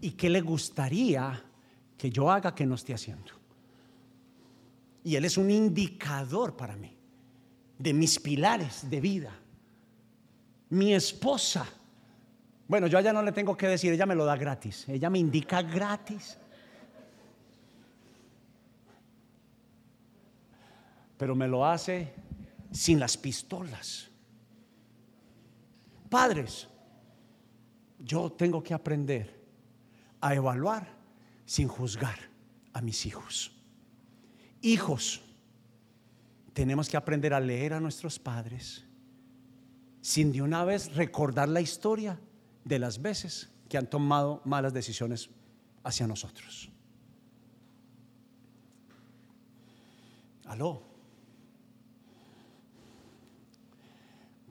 ¿Y 0.00 0.12
qué 0.12 0.30
le 0.30 0.40
gustaría 0.40 1.42
que 1.96 2.10
yo 2.10 2.30
haga 2.30 2.54
que 2.54 2.66
no 2.66 2.74
esté 2.74 2.94
haciendo? 2.94 3.32
Y 5.04 5.16
él 5.16 5.24
es 5.24 5.38
un 5.38 5.50
indicador 5.50 6.56
para 6.56 6.76
mí 6.76 6.96
de 7.78 7.92
mis 7.92 8.18
pilares 8.18 8.88
de 8.90 9.00
vida. 9.00 9.32
Mi 10.70 10.94
esposa 10.94 11.66
bueno, 12.70 12.86
yo 12.86 12.98
allá 12.98 13.12
no 13.12 13.20
le 13.20 13.32
tengo 13.32 13.56
que 13.56 13.66
decir, 13.66 13.92
ella 13.92 14.06
me 14.06 14.14
lo 14.14 14.24
da 14.24 14.36
gratis. 14.36 14.88
Ella 14.88 15.10
me 15.10 15.18
indica 15.18 15.60
gratis. 15.60 16.38
Pero 21.18 21.34
me 21.34 21.48
lo 21.48 21.66
hace 21.66 22.14
sin 22.70 23.00
las 23.00 23.16
pistolas. 23.16 24.08
Padres, 26.10 26.68
yo 28.00 28.30
tengo 28.32 28.62
que 28.62 28.74
aprender 28.74 29.40
a 30.20 30.34
evaluar 30.34 30.88
sin 31.46 31.68
juzgar 31.68 32.18
a 32.72 32.82
mis 32.82 33.06
hijos. 33.06 33.52
Hijos, 34.60 35.22
tenemos 36.52 36.88
que 36.88 36.96
aprender 36.96 37.32
a 37.32 37.40
leer 37.40 37.72
a 37.72 37.80
nuestros 37.80 38.18
padres 38.18 38.84
sin 40.02 40.32
de 40.32 40.42
una 40.42 40.64
vez 40.64 40.94
recordar 40.94 41.48
la 41.48 41.60
historia 41.60 42.18
de 42.64 42.78
las 42.78 43.00
veces 43.00 43.50
que 43.68 43.78
han 43.78 43.88
tomado 43.88 44.42
malas 44.44 44.72
decisiones 44.72 45.30
hacia 45.84 46.06
nosotros. 46.06 46.70
Aló. 50.46 50.89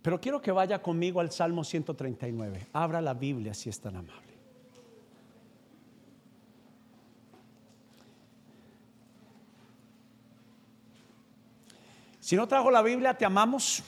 Pero 0.09 0.19
quiero 0.19 0.41
que 0.41 0.51
vaya 0.51 0.81
conmigo 0.81 1.19
al 1.19 1.31
Salmo 1.31 1.63
139. 1.63 2.69
Abra 2.73 2.99
la 2.99 3.13
Biblia 3.13 3.53
si 3.53 3.69
es 3.69 3.79
tan 3.79 3.95
amable. 3.95 4.33
Si 12.19 12.35
no 12.35 12.47
trajo 12.47 12.71
la 12.71 12.81
Biblia, 12.81 13.13
te 13.13 13.23
amamos, 13.23 13.83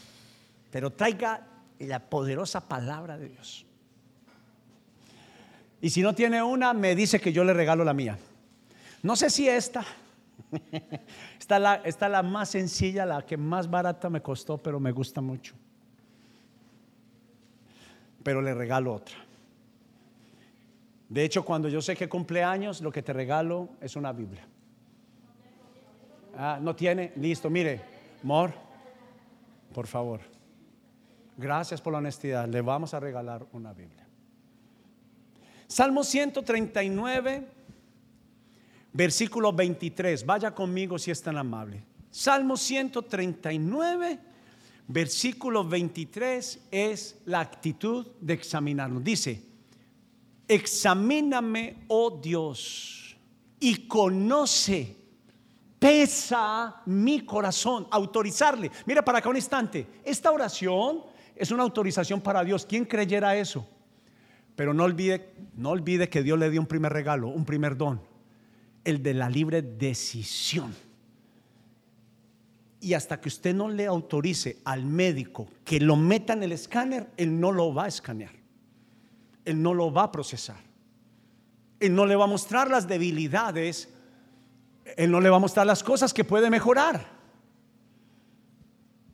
pero 0.70 0.92
traiga 0.92 1.48
la 1.80 2.00
poderosa 2.00 2.68
palabra 2.68 3.18
de 3.18 3.30
Dios. 3.30 3.66
Y 5.82 5.90
si 5.90 6.04
no 6.04 6.14
tiene 6.14 6.44
una, 6.44 6.72
me 6.74 6.94
dice 6.94 7.20
que 7.20 7.34
yo 7.34 7.44
le 7.44 7.56
regalo 7.56 7.84
la 7.84 7.96
mía. 7.96 8.20
No 9.02 9.16
sé 9.16 9.32
si 9.32 9.50
esta. 9.50 9.84
Está 11.40 11.58
la, 11.58 11.82
la 12.00 12.22
más 12.22 12.50
sencilla, 12.50 13.08
la 13.08 13.26
que 13.26 13.38
más 13.38 13.68
barata 13.68 14.08
me 14.08 14.22
costó, 14.22 14.60
pero 14.60 14.80
me 14.80 14.92
gusta 14.92 15.20
mucho. 15.20 15.56
Pero 18.24 18.42
le 18.42 18.54
regalo 18.54 18.94
otra. 18.94 19.16
De 21.10 21.24
hecho, 21.26 21.44
cuando 21.44 21.68
yo 21.68 21.82
sé 21.82 21.96
que 21.96 22.08
cumpleaños, 22.08 22.82
lo 22.82 22.92
que 22.92 23.02
te 23.02 23.12
regalo 23.12 23.70
es 23.82 23.96
una 23.96 24.14
Biblia. 24.14 24.48
Ah, 26.38 26.60
no 26.62 26.76
tiene, 26.76 27.12
listo, 27.18 27.50
mire, 27.50 27.82
Mor, 28.24 28.54
por 29.74 29.88
favor. 29.88 30.22
Gracias 31.38 31.82
por 31.82 31.94
la 31.94 32.00
honestidad. 32.00 32.48
Le 32.48 32.62
vamos 32.62 32.94
a 32.94 33.00
regalar 33.00 33.46
una 33.52 33.74
Biblia. 33.74 34.08
Salmo 35.68 36.04
139, 36.04 37.48
versículo 38.94 39.52
23. 39.52 40.26
Vaya 40.26 40.52
conmigo 40.54 41.00
si 41.00 41.12
es 41.12 41.22
tan 41.22 41.38
amable. 41.38 41.84
Salmo 42.10 42.58
139, 42.58 44.20
versículo 44.88 45.64
23 45.64 46.68
es 46.72 47.22
la 47.26 47.40
actitud 47.40 48.08
de 48.20 48.34
examinarnos. 48.34 49.04
Dice, 49.04 49.42
examíname, 50.48 51.86
oh 51.88 52.20
Dios, 52.22 53.16
y 53.60 53.88
conoce, 53.88 54.98
pesa 55.80 56.82
mi 56.86 57.26
corazón, 57.26 57.88
autorizarle. 57.92 58.70
Mira 58.86 59.04
para 59.04 59.20
acá 59.20 59.30
un 59.30 59.36
instante, 59.36 59.88
esta 60.04 60.32
oración 60.32 61.04
es 61.36 61.52
una 61.52 61.64
autorización 61.64 62.22
para 62.22 62.44
Dios. 62.44 62.66
¿Quién 62.66 62.86
creyera 62.86 63.36
eso? 63.36 63.68
Pero 64.56 64.74
no 64.74 64.84
olvide, 64.84 65.34
no 65.56 65.70
olvide 65.70 66.10
que 66.10 66.22
Dios 66.22 66.38
le 66.38 66.50
dio 66.50 66.60
un 66.60 66.68
primer 66.68 66.92
regalo, 66.92 67.30
un 67.30 67.46
primer 67.46 67.78
don, 67.78 68.02
el 68.84 69.02
de 69.02 69.14
la 69.14 69.30
libre 69.30 69.62
decisión. 69.62 70.76
Y 72.82 72.96
hasta 72.96 73.22
que 73.22 73.30
usted 73.30 73.54
no 73.54 73.70
le 73.70 73.86
autorice 73.86 74.58
al 74.66 74.84
médico 74.86 75.48
que 75.64 75.80
lo 75.80 75.96
meta 75.96 76.34
en 76.34 76.44
el 76.44 76.52
escáner, 76.52 77.12
él 77.16 77.40
no 77.40 77.52
lo 77.52 77.74
va 77.74 77.86
a 77.86 77.88
escanear. 77.88 78.34
Él 79.46 79.62
no 79.62 79.74
lo 79.74 79.94
va 79.94 80.04
a 80.04 80.12
procesar. 80.12 80.58
Él 81.80 81.96
no 81.96 82.06
le 82.06 82.16
va 82.16 82.26
a 82.26 82.28
mostrar 82.28 82.70
las 82.70 82.88
debilidades. 82.88 83.90
Él 84.98 85.12
no 85.12 85.22
le 85.22 85.30
va 85.30 85.38
a 85.38 85.40
mostrar 85.40 85.66
las 85.66 85.84
cosas 85.84 86.14
que 86.14 86.24
puede 86.24 86.50
mejorar. 86.50 87.22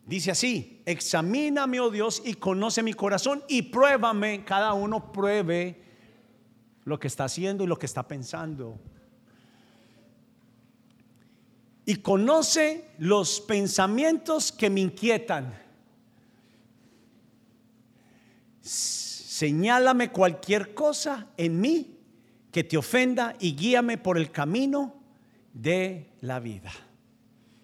Dice 0.06 0.32
así, 0.32 0.82
examíname, 0.86 1.82
oh 1.82 1.92
Dios, 1.92 2.22
y 2.24 2.36
conoce 2.36 2.82
mi 2.82 2.94
corazón 2.94 3.44
y 3.50 3.64
pruébame, 3.64 4.46
cada 4.46 4.72
uno 4.72 5.12
pruebe 5.12 5.84
lo 6.86 6.98
que 6.98 7.08
está 7.08 7.26
haciendo 7.26 7.66
y 7.66 7.68
lo 7.68 7.78
que 7.78 7.86
está 7.86 8.08
pensando. 8.08 8.80
Y 11.88 11.96
conoce 11.96 12.84
los 12.98 13.40
pensamientos 13.40 14.52
que 14.52 14.70
me 14.70 14.82
inquietan. 14.82 15.58
Señálame 18.62 20.12
cualquier 20.12 20.74
cosa 20.74 21.28
en 21.38 21.62
mí 21.62 21.98
que 22.52 22.66
te 22.66 22.76
ofenda 22.76 23.38
y 23.40 23.56
guíame 23.56 23.98
por 23.98 24.18
el 24.18 24.32
camino 24.32 24.96
de 25.54 26.12
la 26.20 26.42
vida. 26.42 26.74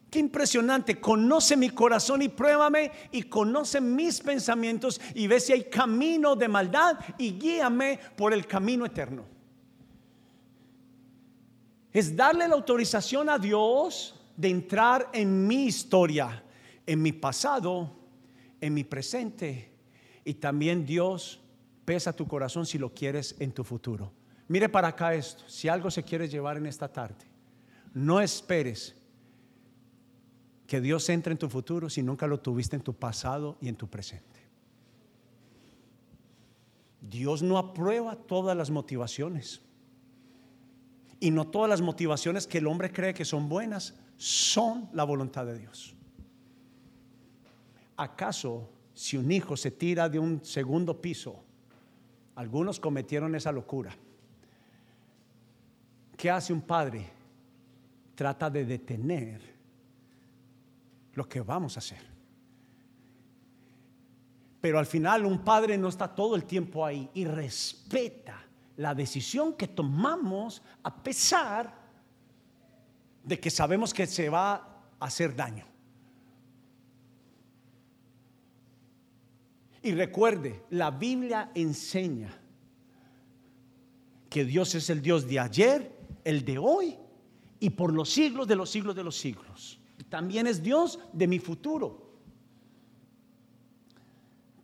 Qué 0.10 0.20
impresionante. 0.20 1.02
Conoce 1.02 1.58
mi 1.58 1.72
corazón 1.72 2.22
y 2.22 2.30
pruébame 2.30 2.92
y 3.12 3.24
conoce 3.24 3.82
mis 3.82 4.22
pensamientos 4.22 5.02
y 5.16 5.28
ve 5.28 5.42
si 5.42 5.52
hay 5.52 5.64
camino 5.66 6.38
de 6.38 6.48
maldad 6.48 6.98
y 7.18 7.34
guíame 7.34 8.00
por 8.16 8.32
el 8.32 8.48
camino 8.48 8.86
eterno. 8.86 9.33
Es 11.94 12.16
darle 12.16 12.48
la 12.48 12.56
autorización 12.56 13.30
a 13.30 13.38
Dios 13.38 14.20
de 14.36 14.50
entrar 14.50 15.10
en 15.14 15.48
mi 15.48 15.66
historia, 15.66 16.44
en 16.86 17.02
mi 17.02 17.12
pasado, 17.12 17.92
en 18.60 18.74
mi 18.74 18.84
presente. 18.84 19.72
Y 20.26 20.34
también 20.34 20.86
Dios 20.86 21.40
pesa 21.86 22.14
tu 22.14 22.28
corazón 22.28 22.66
si 22.66 22.78
lo 22.78 22.94
quieres 22.94 23.36
en 23.40 23.52
tu 23.52 23.64
futuro. 23.64 24.12
Mire 24.48 24.70
para 24.70 24.90
acá 24.90 25.14
esto. 25.14 25.44
Si 25.48 25.68
algo 25.68 25.92
se 25.92 26.04
quiere 26.04 26.28
llevar 26.28 26.58
en 26.58 26.66
esta 26.66 26.88
tarde, 26.88 27.26
no 27.94 28.20
esperes 28.20 28.96
que 30.66 30.82
Dios 30.82 31.08
entre 31.10 31.34
en 31.34 31.38
tu 31.38 31.50
futuro 31.50 31.90
si 31.90 32.02
nunca 32.02 32.26
lo 32.26 32.40
tuviste 32.40 32.76
en 32.76 32.82
tu 32.82 32.94
pasado 32.94 33.58
y 33.62 33.68
en 33.68 33.76
tu 33.76 33.88
presente. 33.88 34.42
Dios 37.02 37.44
no 37.44 37.58
aprueba 37.58 38.16
todas 38.16 38.58
las 38.58 38.72
motivaciones. 38.72 39.62
Y 41.24 41.32
no 41.32 41.48
todas 41.48 41.70
las 41.70 41.80
motivaciones 41.80 42.46
que 42.46 42.58
el 42.58 42.68
hombre 42.68 42.92
cree 42.92 43.14
que 43.14 43.24
son 43.24 43.48
buenas 43.48 43.94
son 44.18 44.90
la 44.92 45.06
voluntad 45.06 45.46
de 45.46 45.58
Dios. 45.58 45.96
¿Acaso 47.96 48.70
si 48.94 49.16
un 49.16 49.32
hijo 49.32 49.56
se 49.56 49.72
tira 49.72 50.10
de 50.10 50.20
un 50.20 50.44
segundo 50.44 51.00
piso, 51.00 51.42
algunos 52.36 52.78
cometieron 52.78 53.36
esa 53.36 53.54
locura? 53.54 53.96
¿Qué 56.18 56.30
hace 56.30 56.52
un 56.52 56.60
padre? 56.60 57.10
Trata 58.16 58.50
de 58.50 58.66
detener 58.66 59.40
lo 61.14 61.30
que 61.30 61.40
vamos 61.40 61.78
a 61.78 61.80
hacer. 61.80 62.02
Pero 64.60 64.78
al 64.78 64.88
final 64.88 65.26
un 65.26 65.42
padre 65.42 65.78
no 65.78 65.88
está 65.88 66.14
todo 66.14 66.36
el 66.36 66.44
tiempo 66.44 66.86
ahí 66.86 67.10
y 67.14 67.24
respeta 67.24 68.44
la 68.78 68.96
decisión 68.96 69.54
que 69.54 69.68
tomamos 69.68 70.62
a 70.84 71.04
pesar 71.04 71.74
de 73.24 73.40
que 73.40 73.50
sabemos 73.50 73.94
que 73.94 74.08
se 74.08 74.30
va 74.30 74.54
a 75.00 75.06
hacer 75.06 75.36
daño. 75.36 75.66
Y 79.82 79.92
recuerde, 79.94 80.64
la 80.70 80.92
Biblia 80.92 81.52
enseña 81.54 82.34
que 84.30 84.46
Dios 84.46 84.74
es 84.76 84.90
el 84.90 85.02
Dios 85.02 85.28
de 85.28 85.40
ayer, 85.40 85.92
el 86.24 86.46
de 86.46 86.58
hoy 86.58 86.98
y 87.60 87.70
por 87.70 87.94
los 87.94 88.10
siglos 88.10 88.48
de 88.48 88.56
los 88.56 88.70
siglos 88.70 88.96
de 88.96 89.04
los 89.04 89.16
siglos 89.18 89.80
también 90.14 90.46
es 90.46 90.62
Dios 90.62 91.00
de 91.12 91.26
mi 91.26 91.40
futuro. 91.40 92.03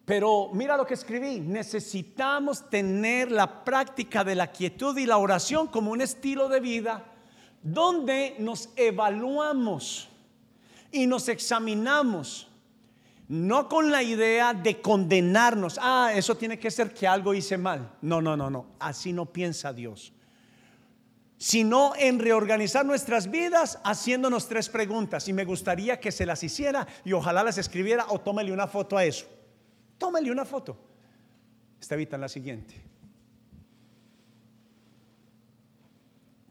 Pero 0.10 0.50
mira 0.54 0.76
lo 0.76 0.88
que 0.88 0.96
escribí, 0.96 1.40
necesitamos 1.40 2.68
tener 2.68 3.32
la 3.32 3.64
práctica 3.64 4.24
de 4.24 4.34
la 4.34 4.52
quietud 4.52 4.98
y 4.98 5.06
la 5.06 5.18
oración 5.18 5.68
como 5.68 5.92
un 5.92 6.02
estilo 6.02 6.50
de 6.50 6.60
vida 6.60 7.06
donde 7.62 8.36
nos 8.40 8.70
evaluamos 8.76 10.10
y 10.92 11.06
nos 11.06 11.30
examinamos, 11.30 12.48
no 13.28 13.70
con 13.70 13.92
la 13.92 14.02
idea 14.02 14.56
de 14.56 14.82
condenarnos, 14.82 15.78
ah, 15.80 16.12
eso 16.16 16.36
tiene 16.36 16.58
que 16.58 16.72
ser 16.72 16.92
que 16.92 17.06
algo 17.06 17.36
hice 17.36 17.60
mal. 17.60 17.92
No, 18.02 18.20
no, 18.20 18.36
no, 18.36 18.50
no, 18.50 18.66
así 18.80 19.14
no 19.14 19.28
piensa 19.28 19.74
Dios 19.74 20.12
sino 21.42 21.94
en 21.96 22.20
reorganizar 22.20 22.86
nuestras 22.86 23.32
vidas 23.32 23.80
haciéndonos 23.86 24.50
tres 24.50 24.68
preguntas. 24.68 25.26
Y 25.30 25.32
me 25.32 25.46
gustaría 25.46 25.98
que 25.98 26.12
se 26.12 26.26
las 26.26 26.44
hiciera 26.44 26.86
y 27.06 27.14
ojalá 27.14 27.46
las 27.46 27.58
escribiera 27.58 28.08
o 28.10 28.20
tómele 28.20 28.52
una 28.52 28.68
foto 28.68 28.98
a 28.98 29.06
eso. 29.06 29.26
Tómele 30.00 30.32
una 30.32 30.46
foto. 30.46 30.78
Está 31.80 31.96
evita 31.96 32.18
la 32.18 32.30
siguiente. 32.30 32.74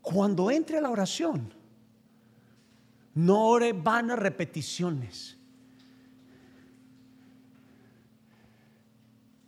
Cuando 0.02 0.50
entre 0.50 0.78
a 0.78 0.80
la 0.80 0.90
oración, 0.90 1.52
no 3.14 3.46
ore 3.46 3.72
vanas 3.72 4.18
repeticiones 4.18 5.36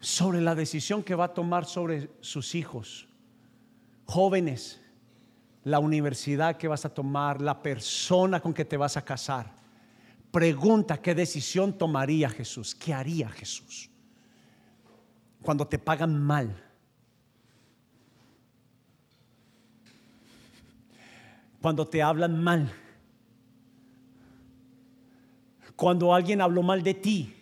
sobre 0.00 0.40
la 0.40 0.54
decisión 0.54 1.02
que 1.02 1.14
va 1.14 1.26
a 1.26 1.34
tomar 1.34 1.66
sobre 1.66 2.10
sus 2.20 2.54
hijos, 2.54 3.06
jóvenes, 4.06 4.80
la 5.64 5.78
universidad 5.78 6.56
que 6.56 6.68
vas 6.68 6.84
a 6.84 6.92
tomar, 6.92 7.40
la 7.40 7.62
persona 7.62 8.40
con 8.40 8.54
que 8.54 8.64
te 8.64 8.76
vas 8.76 8.96
a 8.96 9.04
casar. 9.04 9.54
Pregunta 10.30 11.00
qué 11.00 11.14
decisión 11.14 11.76
tomaría 11.76 12.30
Jesús, 12.30 12.74
qué 12.74 12.94
haría 12.94 13.28
Jesús 13.28 13.89
cuando 15.42 15.66
te 15.66 15.78
pagan 15.78 16.22
mal. 16.22 16.54
Cuando 21.60 21.86
te 21.86 22.02
hablan 22.02 22.42
mal. 22.42 22.72
Cuando 25.76 26.14
alguien 26.14 26.40
habló 26.40 26.62
mal 26.62 26.82
de 26.82 26.94
ti. 26.94 27.34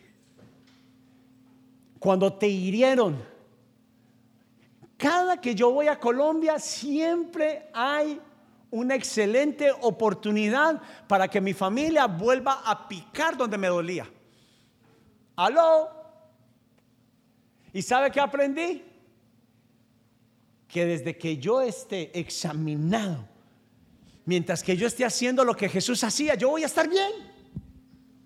Cuando 1.99 2.33
te 2.33 2.49
hirieron 2.49 3.39
cada 4.99 5.41
que 5.41 5.55
yo 5.55 5.71
voy 5.71 5.87
a 5.87 5.99
Colombia 5.99 6.59
siempre 6.59 7.71
hay 7.73 8.21
una 8.69 8.97
excelente 8.97 9.71
oportunidad 9.81 10.83
para 11.07 11.29
que 11.29 11.41
mi 11.41 11.55
familia 11.55 12.07
vuelva 12.07 12.63
a 12.65 12.89
picar 12.89 13.37
donde 13.37 13.57
me 13.57 13.69
dolía. 13.69 14.11
¿Aló? 15.37 15.98
¿Y 17.73 17.83
sabe 17.83 18.11
qué 18.11 18.21
aprendí? 18.21 18.83
Que 20.67 20.85
desde 20.85 21.17
que 21.17 21.39
yo 21.39 21.61
esté 21.61 22.19
examinado, 22.19 23.27
mientras 24.25 24.63
que 24.63 24.77
yo 24.77 24.87
esté 24.87 25.05
haciendo 25.05 25.45
lo 25.45 25.55
que 25.55 25.69
Jesús 25.69 26.05
hacía, 26.05 26.35
yo 26.35 26.51
voy 26.51 26.63
a 26.63 26.67
estar 26.67 26.89
bien. 26.89 27.11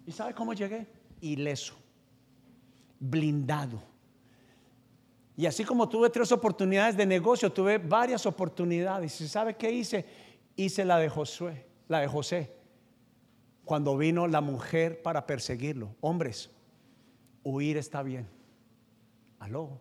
¿Y 0.07 0.12
sabe 0.12 0.35
cómo 0.35 0.52
llegué? 0.52 0.87
Ileso, 1.20 1.74
blindado 2.98 3.92
y 5.37 5.46
así 5.46 5.64
como 5.64 5.88
tuve 5.88 6.11
tres 6.11 6.31
oportunidades 6.31 6.96
de 6.96 7.07
negocio, 7.07 7.50
tuve 7.50 7.78
varias 7.78 8.26
oportunidades. 8.26 9.18
¿Y 9.20 9.28
sabe 9.28 9.57
qué 9.57 9.70
hice? 9.70 10.05
Hice 10.57 10.85
la 10.85 10.98
de 10.98 11.09
Josué, 11.09 11.66
la 11.88 12.00
de 12.00 12.07
José. 12.07 12.52
Cuando 13.64 13.96
vino 13.96 14.26
la 14.26 14.40
mujer 14.40 15.00
para 15.02 15.26
perseguirlo. 15.26 15.94
Hombres, 16.00 16.50
huir 17.42 17.76
está 17.76 18.02
bien. 18.02 18.28
Aló. 19.42 19.81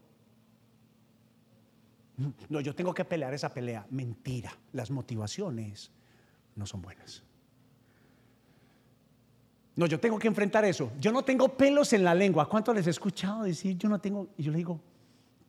No, 2.49 2.61
yo 2.61 2.73
tengo 2.73 2.93
que 2.93 3.05
pelear 3.05 3.33
esa 3.33 3.53
pelea. 3.53 3.85
Mentira. 3.91 4.51
Las 4.73 4.89
motivaciones 4.89 5.91
no 6.55 6.65
son 6.65 6.81
buenas. 6.81 7.23
No, 9.75 9.85
yo 9.85 9.99
tengo 9.99 10.17
que 10.17 10.27
enfrentar 10.27 10.65
eso. 10.65 10.91
Yo 10.99 11.11
no 11.11 11.23
tengo 11.23 11.47
pelos 11.55 11.93
en 11.93 12.03
la 12.03 12.15
lengua. 12.15 12.49
¿Cuánto 12.49 12.73
les 12.73 12.87
he 12.87 12.89
escuchado 12.89 13.43
decir 13.43 13.77
yo 13.77 13.87
no 13.87 13.99
tengo? 13.99 14.29
Y 14.35 14.43
yo 14.43 14.51
le 14.51 14.57
digo, 14.57 14.79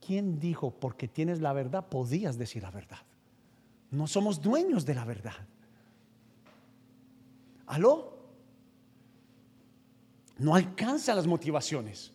¿quién 0.06 0.38
dijo 0.38 0.70
porque 0.70 1.08
tienes 1.08 1.40
la 1.40 1.54
verdad 1.54 1.86
podías 1.88 2.36
decir 2.36 2.62
la 2.62 2.70
verdad? 2.70 2.98
No 3.90 4.06
somos 4.06 4.40
dueños 4.40 4.84
de 4.84 4.94
la 4.94 5.06
verdad. 5.06 5.36
¿Aló? 7.66 8.18
No 10.38 10.54
alcanza 10.54 11.14
las 11.14 11.26
motivaciones. 11.26 12.12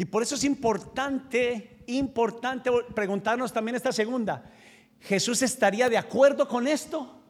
Y 0.00 0.06
por 0.06 0.22
eso 0.22 0.34
es 0.34 0.44
importante, 0.44 1.84
importante 1.88 2.70
preguntarnos 2.94 3.52
también 3.52 3.76
esta 3.76 3.92
segunda. 3.92 4.50
¿Jesús 4.98 5.42
estaría 5.42 5.90
de 5.90 5.98
acuerdo 5.98 6.48
con 6.48 6.66
esto? 6.66 7.20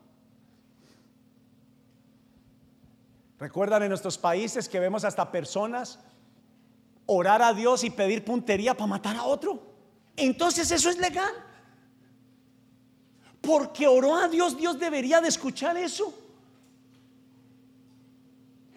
Recuerdan 3.40 3.82
en 3.82 3.88
nuestros 3.88 4.16
países 4.16 4.68
que 4.68 4.78
vemos 4.78 5.04
hasta 5.04 5.32
personas 5.32 5.98
orar 7.06 7.42
a 7.42 7.52
Dios 7.52 7.82
y 7.82 7.90
pedir 7.90 8.24
puntería 8.24 8.72
para 8.74 8.86
matar 8.86 9.16
a 9.16 9.24
otro. 9.24 9.60
Entonces 10.14 10.70
eso 10.70 10.90
es 10.90 10.98
legal. 10.98 11.34
Porque 13.40 13.88
oró 13.88 14.14
a 14.14 14.28
Dios, 14.28 14.56
Dios 14.56 14.78
debería 14.78 15.20
de 15.20 15.26
escuchar 15.26 15.76
eso. 15.76 16.16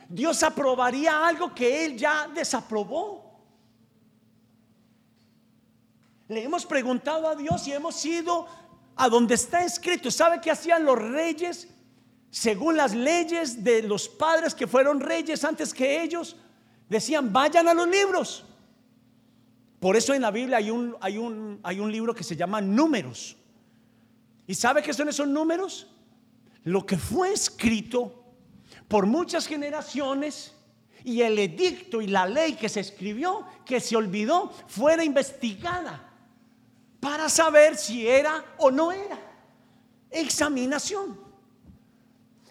Dios 0.10 0.42
aprobaría 0.42 1.28
algo 1.28 1.54
que 1.54 1.86
Él 1.86 1.96
ya 1.96 2.28
desaprobó. 2.34 3.23
Le 6.34 6.44
hemos 6.44 6.66
preguntado 6.66 7.28
a 7.28 7.36
Dios 7.36 7.68
y 7.68 7.74
hemos 7.74 8.04
ido 8.04 8.48
a 8.96 9.08
donde 9.08 9.36
está 9.36 9.64
escrito. 9.64 10.10
¿Sabe 10.10 10.42
qué 10.42 10.50
hacían 10.50 10.84
los 10.84 10.98
reyes? 10.98 11.68
Según 12.32 12.76
las 12.76 12.96
leyes 12.96 13.64
de 13.64 13.84
los 13.84 14.10
padres 14.10 14.56
que 14.56 14.66
fueron 14.66 15.00
reyes 15.00 15.44
antes 15.44 15.72
que 15.72 16.02
ellos, 16.02 16.36
decían, 16.90 17.32
vayan 17.32 17.68
a 17.68 17.76
los 17.76 17.88
libros. 17.88 18.46
Por 19.80 19.96
eso 19.96 20.16
en 20.16 20.24
la 20.24 20.32
Biblia 20.32 20.58
hay 20.58 20.72
un, 20.72 20.96
hay 21.02 21.20
un, 21.20 21.60
hay 21.62 21.80
un 21.80 21.92
libro 21.92 22.16
que 22.16 22.24
se 22.24 22.36
llama 22.36 22.62
Números. 22.62 23.38
¿Y 24.48 24.56
sabe 24.56 24.82
qué 24.82 24.92
son 24.92 25.10
esos 25.10 25.28
números? 25.28 25.88
Lo 26.64 26.84
que 26.84 26.98
fue 26.98 27.32
escrito 27.32 28.24
por 28.88 29.06
muchas 29.06 29.46
generaciones 29.46 30.54
y 31.04 31.22
el 31.22 31.38
edicto 31.38 32.02
y 32.02 32.08
la 32.08 32.26
ley 32.26 32.54
que 32.54 32.70
se 32.70 32.80
escribió, 32.80 33.46
que 33.66 33.80
se 33.80 33.96
olvidó, 33.96 34.52
fuera 34.68 35.04
investigada 35.04 36.10
para 37.04 37.28
saber 37.28 37.76
si 37.76 38.08
era 38.08 38.56
o 38.60 38.72
no 38.72 38.94
era. 38.94 39.20
Examinación. 40.10 41.20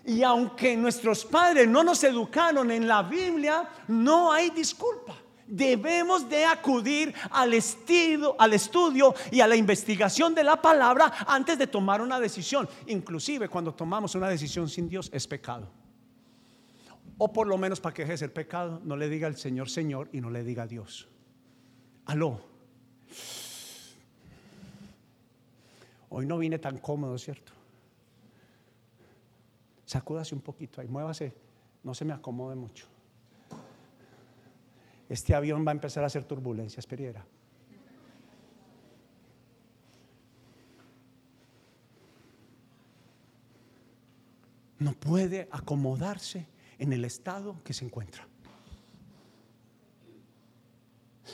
Y 0.04 0.22
aunque 0.22 0.76
nuestros 0.76 1.24
padres 1.24 1.66
no 1.66 1.82
nos 1.82 2.04
educaron 2.04 2.70
en 2.70 2.86
la 2.86 3.02
Biblia, 3.02 3.66
no 3.88 4.30
hay 4.30 4.50
disculpa. 4.50 5.16
Debemos 5.46 6.28
de 6.28 6.44
acudir 6.44 7.14
al, 7.30 7.54
estilo, 7.54 8.36
al 8.38 8.52
estudio 8.52 9.14
y 9.30 9.40
a 9.40 9.46
la 9.46 9.56
investigación 9.56 10.34
de 10.34 10.44
la 10.44 10.60
palabra 10.60 11.10
antes 11.26 11.58
de 11.58 11.66
tomar 11.66 12.02
una 12.02 12.20
decisión. 12.20 12.68
Inclusive 12.88 13.48
cuando 13.48 13.72
tomamos 13.72 14.14
una 14.14 14.28
decisión 14.28 14.68
sin 14.68 14.86
Dios 14.86 15.08
es 15.14 15.26
pecado. 15.26 15.70
O 17.16 17.32
por 17.32 17.46
lo 17.46 17.56
menos 17.56 17.80
para 17.80 17.94
que 17.94 18.02
deje 18.02 18.12
de 18.12 18.18
ser 18.18 18.32
pecado, 18.34 18.82
no 18.84 18.96
le 18.96 19.08
diga 19.08 19.28
al 19.28 19.38
Señor 19.38 19.70
Señor 19.70 20.10
y 20.12 20.20
no 20.20 20.28
le 20.28 20.44
diga 20.44 20.64
a 20.64 20.66
Dios. 20.66 21.08
Aló. 22.04 22.52
Hoy 26.14 26.26
no 26.26 26.36
vine 26.36 26.58
tan 26.58 26.76
cómodo, 26.76 27.16
¿cierto? 27.16 27.52
Sacúdase 29.86 30.34
un 30.34 30.42
poquito 30.42 30.82
ahí, 30.82 30.86
muévase, 30.86 31.34
no 31.82 31.94
se 31.94 32.04
me 32.04 32.12
acomode 32.12 32.54
mucho. 32.54 32.86
Este 35.08 35.34
avión 35.34 35.66
va 35.66 35.70
a 35.70 35.74
empezar 35.74 36.04
a 36.04 36.08
hacer 36.08 36.24
turbulencia, 36.24 36.80
esperiera. 36.80 37.24
No 44.80 44.92
puede 44.92 45.48
acomodarse 45.50 46.46
en 46.78 46.92
el 46.92 47.06
estado 47.06 47.56
que 47.64 47.72
se 47.72 47.86
encuentra. 47.86 48.28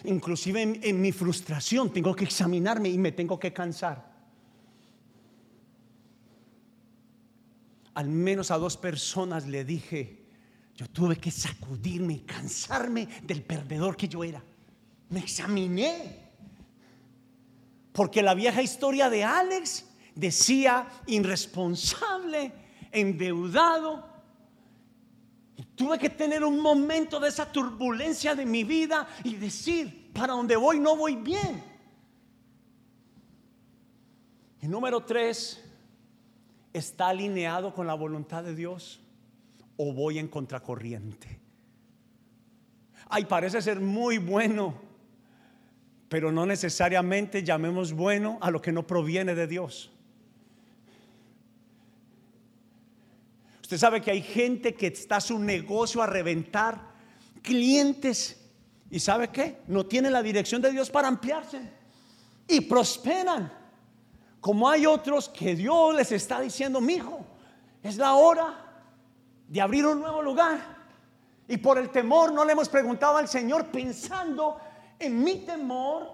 Inclusive 0.04 0.62
en, 0.62 0.80
en 0.84 1.00
mi 1.00 1.10
frustración 1.10 1.92
tengo 1.92 2.14
que 2.14 2.26
examinarme 2.26 2.90
y 2.90 2.98
me 2.98 3.10
tengo 3.10 3.40
que 3.40 3.52
cansar. 3.52 4.07
Al 7.98 8.08
menos 8.08 8.52
a 8.52 8.58
dos 8.58 8.76
personas 8.76 9.48
le 9.48 9.64
dije, 9.64 10.22
yo 10.76 10.88
tuve 10.88 11.16
que 11.16 11.32
sacudirme 11.32 12.12
y 12.12 12.20
cansarme 12.20 13.08
del 13.24 13.42
perdedor 13.42 13.96
que 13.96 14.06
yo 14.06 14.22
era. 14.22 14.40
Me 15.08 15.18
examiné. 15.18 16.30
Porque 17.92 18.22
la 18.22 18.34
vieja 18.34 18.62
historia 18.62 19.10
de 19.10 19.24
Alex 19.24 19.84
decía 20.14 20.86
irresponsable, 21.08 22.52
endeudado. 22.92 24.08
Tuve 25.74 25.98
que 25.98 26.10
tener 26.10 26.44
un 26.44 26.60
momento 26.60 27.18
de 27.18 27.30
esa 27.30 27.50
turbulencia 27.50 28.36
de 28.36 28.46
mi 28.46 28.62
vida 28.62 29.08
y 29.24 29.34
decir, 29.34 30.12
para 30.12 30.34
donde 30.34 30.54
voy 30.54 30.78
no 30.78 30.94
voy 30.94 31.16
bien. 31.16 31.64
Y 34.62 34.68
número 34.68 35.00
tres, 35.00 35.67
está 36.72 37.08
alineado 37.08 37.74
con 37.74 37.86
la 37.86 37.94
voluntad 37.94 38.44
de 38.44 38.54
Dios 38.54 39.00
o 39.76 39.92
voy 39.92 40.18
en 40.18 40.28
contracorriente. 40.28 41.40
Ay, 43.08 43.24
parece 43.24 43.62
ser 43.62 43.80
muy 43.80 44.18
bueno, 44.18 44.74
pero 46.08 46.30
no 46.30 46.44
necesariamente 46.44 47.42
llamemos 47.42 47.92
bueno 47.92 48.38
a 48.40 48.50
lo 48.50 48.60
que 48.60 48.72
no 48.72 48.86
proviene 48.86 49.34
de 49.34 49.46
Dios. 49.46 49.90
Usted 53.62 53.78
sabe 53.78 54.00
que 54.00 54.10
hay 54.10 54.22
gente 54.22 54.74
que 54.74 54.86
está 54.86 55.20
su 55.20 55.38
negocio 55.38 56.02
a 56.02 56.06
reventar, 56.06 56.80
clientes, 57.42 58.40
y 58.90 58.98
¿sabe 58.98 59.28
qué? 59.28 59.58
No 59.66 59.84
tiene 59.84 60.10
la 60.10 60.22
dirección 60.22 60.62
de 60.62 60.72
Dios 60.72 60.90
para 60.90 61.08
ampliarse 61.08 61.60
y 62.46 62.62
prosperan. 62.62 63.52
Como 64.40 64.68
hay 64.68 64.86
otros 64.86 65.28
que 65.28 65.54
Dios 65.54 65.94
les 65.94 66.12
está 66.12 66.40
diciendo, 66.40 66.80
mi 66.80 66.94
hijo, 66.94 67.20
es 67.82 67.96
la 67.96 68.14
hora 68.14 68.54
de 69.48 69.60
abrir 69.60 69.86
un 69.86 70.00
nuevo 70.00 70.22
lugar. 70.22 70.58
Y 71.48 71.56
por 71.56 71.78
el 71.78 71.90
temor 71.90 72.32
no 72.32 72.44
le 72.44 72.52
hemos 72.52 72.68
preguntado 72.68 73.16
al 73.16 73.26
Señor 73.26 73.66
pensando 73.66 74.60
en 74.98 75.22
mi 75.22 75.36
temor, 75.36 76.08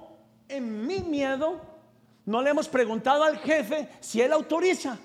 en 0.48 0.86
mi 0.86 1.00
miedo. 1.00 1.60
No 2.24 2.40
le 2.40 2.50
hemos 2.50 2.68
preguntado 2.68 3.24
al 3.24 3.38
jefe 3.38 3.88
si 4.00 4.20
él 4.20 4.32
autoriza. 4.32 4.96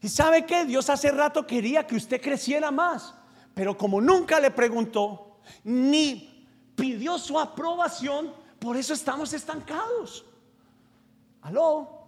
Y 0.00 0.08
sabe 0.08 0.44
que 0.44 0.64
Dios 0.64 0.90
hace 0.90 1.10
rato 1.10 1.46
quería 1.46 1.86
que 1.86 1.96
usted 1.96 2.20
creciera 2.20 2.70
más, 2.70 3.14
pero 3.54 3.76
como 3.76 4.00
nunca 4.00 4.40
le 4.40 4.50
preguntó 4.50 5.38
ni 5.62 6.46
pidió 6.74 7.18
su 7.18 7.38
aprobación, 7.38 8.34
por 8.58 8.76
eso 8.76 8.92
estamos 8.92 9.32
estancados. 9.32 10.24
Aló. 11.44 12.00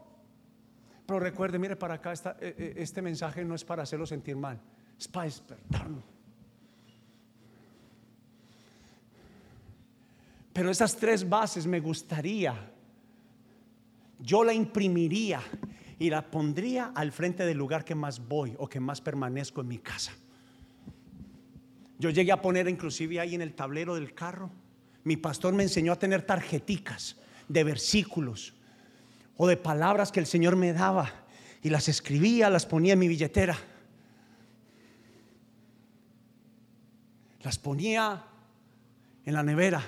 Pero 1.07 1.21
recuerde, 1.21 1.59
mire 1.59 1.77
para 1.77 1.95
acá, 1.95 2.13
eh, 2.13 2.37
eh, 2.41 2.75
este 2.79 3.01
mensaje 3.01 3.45
no 3.45 3.55
es 3.55 3.65
para 3.65 3.85
hacerlo 3.85 4.07
sentir 4.07 4.35
mal, 4.35 4.61
es 4.99 5.07
para 5.07 5.27
despertarlo. 5.27 6.03
Pero 10.53 10.71
esas 10.71 10.97
tres 10.97 11.29
bases 11.29 11.67
me 11.67 11.81
gustaría, 11.81 12.73
yo 14.19 14.43
la 14.43 14.55
imprimiría 14.55 15.41
y 15.99 16.09
la 16.11 16.29
pondría 16.29 16.93
al 16.95 17.13
frente 17.13 17.45
del 17.45 17.59
lugar 17.59 17.85
que 17.85 17.95
más 17.95 18.27
voy 18.27 18.55
o 18.59 18.67
que 18.67 18.81
más 18.81 19.01
permanezco 19.01 19.61
en 19.61 19.69
mi 19.69 19.79
casa. 19.79 20.13
Yo 21.99 22.11
llegué 22.11 22.33
a 22.33 22.41
poner 22.41 22.69
inclusive 22.69 23.21
ahí 23.21 23.35
en 23.35 23.43
el 23.43 23.55
tablero 23.55 23.95
del 23.95 24.15
carro. 24.15 24.51
Mi 25.05 25.17
pastor 25.17 25.55
me 25.55 25.63
enseñó 25.63 25.93
a 25.93 25.99
tener 25.99 26.23
tarjeticas 26.23 27.17
de 27.49 27.65
versículos 27.65 28.56
o 29.37 29.47
de 29.47 29.57
palabras 29.57 30.13
que 30.13 30.21
el 30.21 30.27
Señor 30.27 30.57
me 30.57 30.73
daba 30.73 31.13
y 31.63 31.71
las 31.71 31.89
escribía, 31.89 32.51
las 32.51 32.67
ponía 32.67 32.95
en 32.95 32.99
mi 32.99 33.09
billetera. 33.09 33.57
Las 37.43 37.59
ponía 37.59 38.25
en 39.25 39.35
la 39.35 39.43
nevera, 39.43 39.83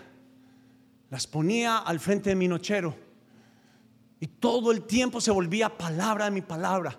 las 1.10 1.26
ponía 1.26 1.78
al 1.78 1.98
frente 1.98 2.30
de 2.30 2.36
mi 2.36 2.46
nochero 2.46 3.08
y 4.20 4.26
todo 4.26 4.72
el 4.72 4.82
tiempo 4.82 5.20
se 5.20 5.30
volvía 5.30 5.76
palabra 5.76 6.26
de 6.26 6.30
mi 6.32 6.42
palabra. 6.42 6.98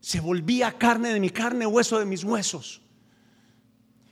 Se 0.00 0.20
volvía 0.20 0.76
carne 0.76 1.12
de 1.12 1.20
mi 1.20 1.30
carne, 1.30 1.66
hueso 1.66 1.98
de 1.98 2.04
mis 2.04 2.24
huesos. 2.24 2.82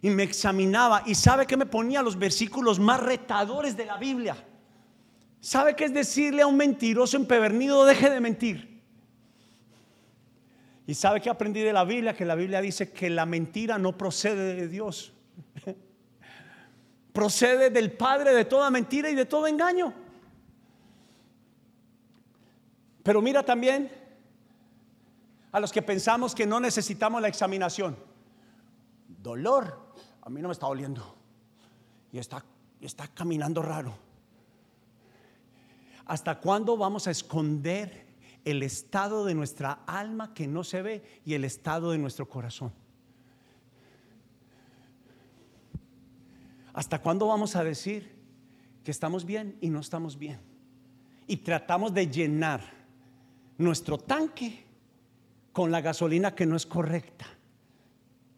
Y 0.02 0.10
me 0.10 0.22
examinaba 0.22 1.02
y 1.06 1.14
sabe 1.14 1.46
que 1.46 1.56
me 1.56 1.66
ponía 1.66 2.02
los 2.02 2.18
versículos 2.18 2.78
más 2.78 3.00
retadores 3.00 3.76
de 3.76 3.86
la 3.86 3.96
Biblia. 3.96 4.36
¿Sabe 5.46 5.76
qué 5.76 5.84
es 5.84 5.94
decirle 5.94 6.42
a 6.42 6.48
un 6.48 6.56
mentiroso 6.56 7.16
empevernido, 7.16 7.84
deje 7.84 8.10
de 8.10 8.20
mentir? 8.20 8.82
Y 10.88 10.94
sabe 10.94 11.20
que 11.20 11.30
aprendí 11.30 11.60
de 11.60 11.72
la 11.72 11.84
Biblia, 11.84 12.16
que 12.16 12.24
la 12.24 12.34
Biblia 12.34 12.60
dice 12.60 12.90
que 12.90 13.08
la 13.08 13.26
mentira 13.26 13.78
no 13.78 13.96
procede 13.96 14.56
de 14.56 14.66
Dios. 14.66 15.12
procede 17.12 17.70
del 17.70 17.92
Padre 17.92 18.34
de 18.34 18.44
toda 18.44 18.70
mentira 18.70 19.08
y 19.08 19.14
de 19.14 19.24
todo 19.24 19.46
engaño. 19.46 19.94
Pero 23.04 23.22
mira 23.22 23.44
también 23.44 23.88
a 25.52 25.60
los 25.60 25.70
que 25.70 25.80
pensamos 25.80 26.34
que 26.34 26.44
no 26.44 26.58
necesitamos 26.58 27.22
la 27.22 27.28
examinación. 27.28 27.96
Dolor, 29.06 29.92
a 30.22 30.28
mí 30.28 30.42
no 30.42 30.48
me 30.48 30.52
está 30.54 30.66
doliendo. 30.66 31.16
Y 32.10 32.18
está, 32.18 32.44
está 32.80 33.06
caminando 33.06 33.62
raro. 33.62 34.05
¿Hasta 36.06 36.38
cuándo 36.38 36.76
vamos 36.76 37.08
a 37.08 37.10
esconder 37.10 38.06
el 38.44 38.62
estado 38.62 39.24
de 39.24 39.34
nuestra 39.34 39.80
alma 39.86 40.32
que 40.32 40.46
no 40.46 40.62
se 40.62 40.80
ve 40.80 41.20
y 41.24 41.34
el 41.34 41.44
estado 41.44 41.90
de 41.90 41.98
nuestro 41.98 42.28
corazón? 42.28 42.72
¿Hasta 46.72 47.00
cuándo 47.00 47.26
vamos 47.26 47.56
a 47.56 47.64
decir 47.64 48.14
que 48.84 48.92
estamos 48.92 49.24
bien 49.24 49.58
y 49.60 49.68
no 49.68 49.80
estamos 49.80 50.16
bien? 50.16 50.38
Y 51.26 51.38
tratamos 51.38 51.92
de 51.92 52.06
llenar 52.06 52.60
nuestro 53.58 53.98
tanque 53.98 54.64
con 55.52 55.72
la 55.72 55.80
gasolina 55.80 56.36
que 56.36 56.46
no 56.46 56.54
es 56.54 56.66
correcta. 56.66 57.26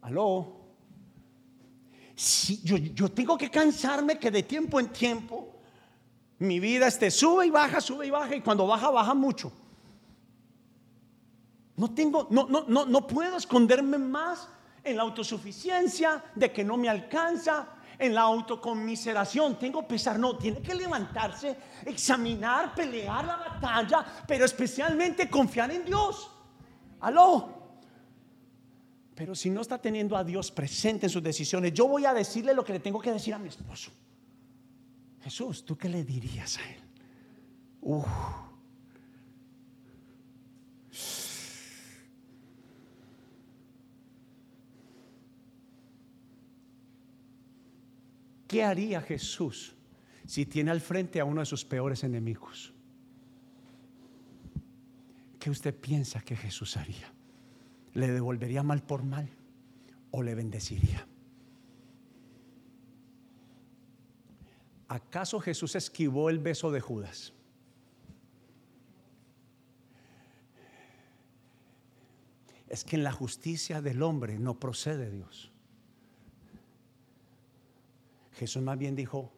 Aló. 0.01 0.55
Si 2.15 2.61
yo, 2.63 2.77
yo 2.77 3.11
tengo 3.11 3.37
que 3.37 3.51
cansarme 3.51 4.17
que 4.17 4.31
de 4.31 4.41
tiempo 4.41 4.79
en 4.79 4.87
tiempo 4.87 5.58
mi 6.39 6.59
vida 6.59 6.87
esté 6.87 7.11
sube 7.11 7.45
y 7.45 7.49
baja, 7.49 7.81
sube 7.81 8.07
y 8.07 8.09
baja, 8.09 8.35
y 8.35 8.41
cuando 8.41 8.65
baja, 8.65 8.89
baja 8.89 9.13
mucho. 9.13 9.51
No 11.75 11.93
tengo, 11.93 12.27
no, 12.29 12.47
no, 12.47 12.65
no, 12.67 12.85
no 12.85 13.07
puedo 13.07 13.37
esconderme 13.37 13.97
más 13.97 14.47
en 14.83 14.97
la 14.97 15.03
autosuficiencia 15.03 16.23
de 16.35 16.51
que 16.51 16.63
no 16.63 16.77
me 16.77 16.89
alcanza, 16.89 17.67
en 17.99 18.15
la 18.15 18.21
autoconmiseración. 18.21 19.59
Tengo 19.59 19.87
pesar, 19.87 20.17
no, 20.17 20.37
tiene 20.37 20.61
que 20.61 20.73
levantarse, 20.73 21.57
examinar, 21.85 22.73
pelear 22.73 23.25
la 23.25 23.35
batalla, 23.35 24.05
pero 24.25 24.45
especialmente 24.45 25.29
confiar 25.29 25.69
en 25.71 25.85
Dios. 25.85 26.31
Aló. 27.01 27.59
Pero 29.13 29.35
si 29.35 29.49
no 29.49 29.59
está 29.59 29.77
teniendo 29.77 30.15
a 30.15 30.23
Dios 30.23 30.49
presente 30.49 31.07
en 31.07 31.09
sus 31.09 31.21
decisiones, 31.21 31.73
yo 31.73 31.87
voy 31.87 32.05
a 32.05 32.13
decirle 32.13 32.53
lo 32.53 32.63
que 32.63 32.73
le 32.73 32.79
tengo 32.79 33.01
que 33.01 33.11
decir 33.11 33.33
a 33.33 33.37
mi 33.37 33.49
esposo. 33.49 33.91
Jesús, 35.21 35.65
¿tú 35.65 35.77
qué 35.77 35.89
le 35.89 36.03
dirías 36.03 36.57
a 36.57 36.69
él? 36.71 36.79
¿Qué 48.47 48.63
haría 48.63 49.01
Jesús 49.01 49.75
si 50.25 50.45
tiene 50.45 50.71
al 50.71 50.81
frente 50.81 51.19
a 51.19 51.25
uno 51.25 51.41
de 51.41 51.45
sus 51.45 51.63
peores 51.63 52.03
enemigos? 52.03 52.73
¿Qué 55.39 55.49
usted 55.49 55.75
piensa 55.75 56.21
que 56.21 56.35
Jesús 56.35 56.75
haría? 56.75 57.13
¿Le 57.93 58.07
devolvería 58.09 58.63
mal 58.63 58.81
por 58.81 59.03
mal 59.03 59.29
o 60.11 60.23
le 60.23 60.33
bendeciría? 60.33 61.07
¿Acaso 64.89 65.39
Jesús 65.39 65.75
esquivó 65.75 66.31
el 66.31 66.39
beso 66.39 66.71
de 66.71 66.81
Judas? 66.81 67.31
Es 72.67 72.83
que 72.83 72.95
en 72.95 73.03
la 73.03 73.11
justicia 73.11 73.81
del 73.81 74.01
hombre 74.01 74.39
no 74.39 74.59
procede 74.59 75.11
Dios. 75.11 75.51
Jesús 78.33 78.63
más 78.63 78.79
bien 78.79 78.95
dijo, 78.95 79.31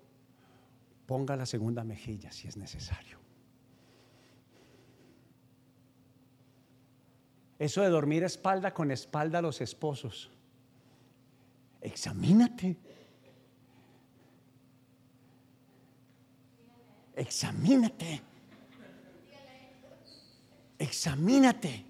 ponga 1.05 1.35
la 1.35 1.45
segunda 1.45 1.83
mejilla 1.83 2.31
si 2.31 2.47
es 2.47 2.55
necesario. 2.55 3.19
Eso 7.59 7.81
de 7.81 7.89
dormir 7.89 8.23
espalda 8.23 8.73
con 8.73 8.89
espalda 8.89 9.39
a 9.39 9.41
los 9.41 9.59
esposos. 9.59 10.31
Examínate. 11.81 12.77
Examínate. 17.21 18.19
Examínate. 20.79 21.85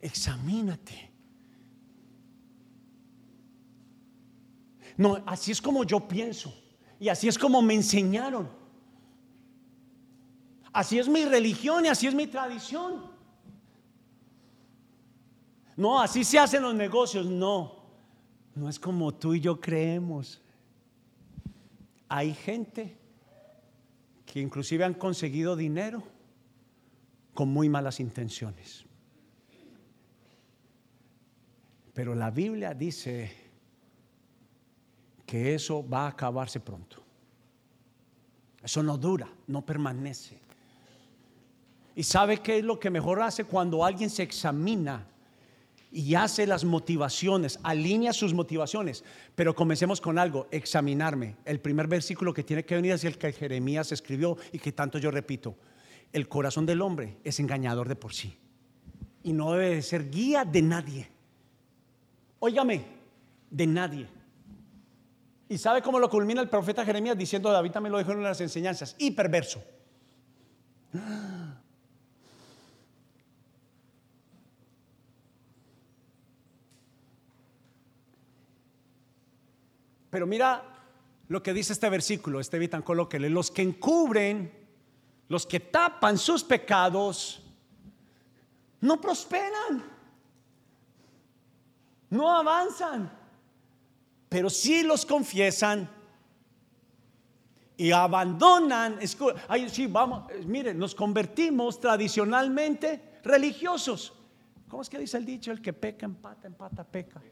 Examínate. 0.00 1.10
No, 4.96 5.22
así 5.26 5.52
es 5.52 5.62
como 5.62 5.84
yo 5.84 6.08
pienso. 6.08 6.52
Y 6.98 7.08
así 7.08 7.28
es 7.28 7.38
como 7.38 7.62
me 7.62 7.74
enseñaron. 7.74 8.50
Así 10.72 10.98
es 10.98 11.08
mi 11.08 11.24
religión 11.24 11.84
y 11.84 11.88
así 11.88 12.08
es 12.08 12.14
mi 12.14 12.26
tradición. 12.26 13.12
No, 15.76 16.00
así 16.00 16.24
se 16.24 16.40
hacen 16.40 16.62
los 16.62 16.74
negocios. 16.74 17.26
No, 17.26 17.76
no 18.56 18.68
es 18.68 18.76
como 18.80 19.14
tú 19.14 19.34
y 19.34 19.40
yo 19.40 19.60
creemos. 19.60 20.42
Hay 22.08 22.34
gente 22.34 22.96
que 24.24 24.40
inclusive 24.40 24.84
han 24.84 24.94
conseguido 24.94 25.56
dinero 25.56 26.02
con 27.34 27.48
muy 27.48 27.68
malas 27.68 28.00
intenciones. 28.00 28.84
Pero 31.94 32.14
la 32.14 32.30
Biblia 32.30 32.74
dice 32.74 33.32
que 35.26 35.54
eso 35.54 35.86
va 35.86 36.06
a 36.06 36.08
acabarse 36.08 36.60
pronto. 36.60 37.02
Eso 38.62 38.82
no 38.82 38.96
dura, 38.96 39.28
no 39.46 39.64
permanece. 39.64 40.38
¿Y 41.94 42.02
sabe 42.02 42.38
qué 42.38 42.58
es 42.58 42.64
lo 42.64 42.78
que 42.78 42.90
mejor 42.90 43.20
hace 43.20 43.44
cuando 43.44 43.84
alguien 43.84 44.10
se 44.10 44.22
examina 44.22 45.06
y 45.90 46.14
hace 46.14 46.46
las 46.46 46.64
motivaciones, 46.64 47.58
alinea 47.62 48.12
sus 48.12 48.34
motivaciones? 48.34 49.04
Pero 49.34 49.54
comencemos 49.54 50.00
con 50.00 50.18
algo, 50.18 50.48
examinarme. 50.50 51.36
El 51.44 51.60
primer 51.60 51.86
versículo 51.86 52.34
que 52.34 52.44
tiene 52.44 52.64
que 52.64 52.74
venir 52.74 52.92
es 52.92 53.04
el 53.04 53.18
que 53.18 53.32
Jeremías 53.32 53.92
escribió 53.92 54.36
y 54.52 54.58
que 54.58 54.72
tanto 54.72 54.98
yo 54.98 55.10
repito. 55.10 55.56
El 56.12 56.28
corazón 56.28 56.66
del 56.66 56.82
hombre 56.82 57.18
es 57.24 57.40
engañador 57.40 57.88
de 57.88 57.96
por 57.96 58.12
sí 58.12 58.36
y 59.22 59.32
no 59.32 59.52
debe 59.52 59.82
ser 59.82 60.10
guía 60.10 60.44
de 60.44 60.62
nadie. 60.62 61.08
Óigame, 62.38 62.84
de 63.50 63.66
nadie. 63.66 64.08
¿Y 65.48 65.58
sabe 65.58 65.82
cómo 65.82 65.98
lo 65.98 66.08
culmina 66.08 66.40
el 66.40 66.48
profeta 66.48 66.84
Jeremías 66.84 67.16
diciendo, 67.16 67.50
David 67.50 67.72
también 67.72 67.92
lo 67.92 67.98
dijo 67.98 68.12
en 68.12 68.22
las 68.22 68.40
enseñanzas, 68.40 68.94
y 68.98 69.10
perverso? 69.10 69.62
Pero 80.18 80.26
mira 80.26 80.64
lo 81.28 81.40
que 81.40 81.54
dice 81.54 81.72
este 81.72 81.88
versículo, 81.88 82.40
este 82.40 82.58
Vitan 82.58 82.82
colóquele, 82.82 83.30
los 83.30 83.52
que 83.52 83.62
encubren, 83.62 84.52
los 85.28 85.46
que 85.46 85.60
tapan 85.60 86.18
sus 86.18 86.42
pecados, 86.42 87.40
no 88.80 89.00
prosperan, 89.00 89.84
no 92.10 92.36
avanzan 92.36 93.12
pero 94.28 94.50
si 94.50 94.82
los 94.82 95.06
confiesan 95.06 95.88
y 97.76 97.92
abandonan, 97.92 98.98
ay, 99.46 99.68
sí, 99.68 99.86
vamos, 99.86 100.28
eh, 100.30 100.42
miren, 100.44 100.78
nos 100.78 100.94
convertimos 100.94 101.80
tradicionalmente 101.80 103.20
religiosos. 103.22 104.12
¿Cómo 104.68 104.82
es 104.82 104.90
que 104.90 104.98
dice 104.98 105.16
el 105.16 105.24
dicho? 105.24 105.52
El 105.52 105.62
que 105.62 105.72
peca 105.72 106.04
empata, 106.04 106.48
empata, 106.48 106.84
peca. 106.84 107.22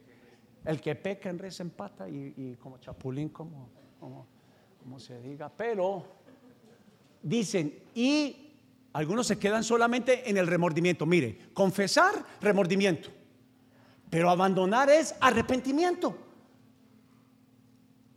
El 0.66 0.80
que 0.80 0.96
peca 0.96 1.30
en 1.30 1.38
res 1.38 1.60
empata 1.60 2.08
y, 2.08 2.56
como 2.60 2.78
chapulín, 2.78 3.28
como, 3.28 3.68
como, 4.00 4.26
como 4.82 4.98
se 4.98 5.20
diga. 5.20 5.48
Pero 5.48 6.04
dicen, 7.22 7.84
y 7.94 8.50
algunos 8.92 9.28
se 9.28 9.38
quedan 9.38 9.62
solamente 9.62 10.28
en 10.28 10.36
el 10.36 10.46
remordimiento. 10.46 11.06
Mire, 11.06 11.50
confesar, 11.54 12.14
remordimiento. 12.40 13.10
Pero 14.10 14.28
abandonar 14.28 14.90
es 14.90 15.14
arrepentimiento. 15.20 16.16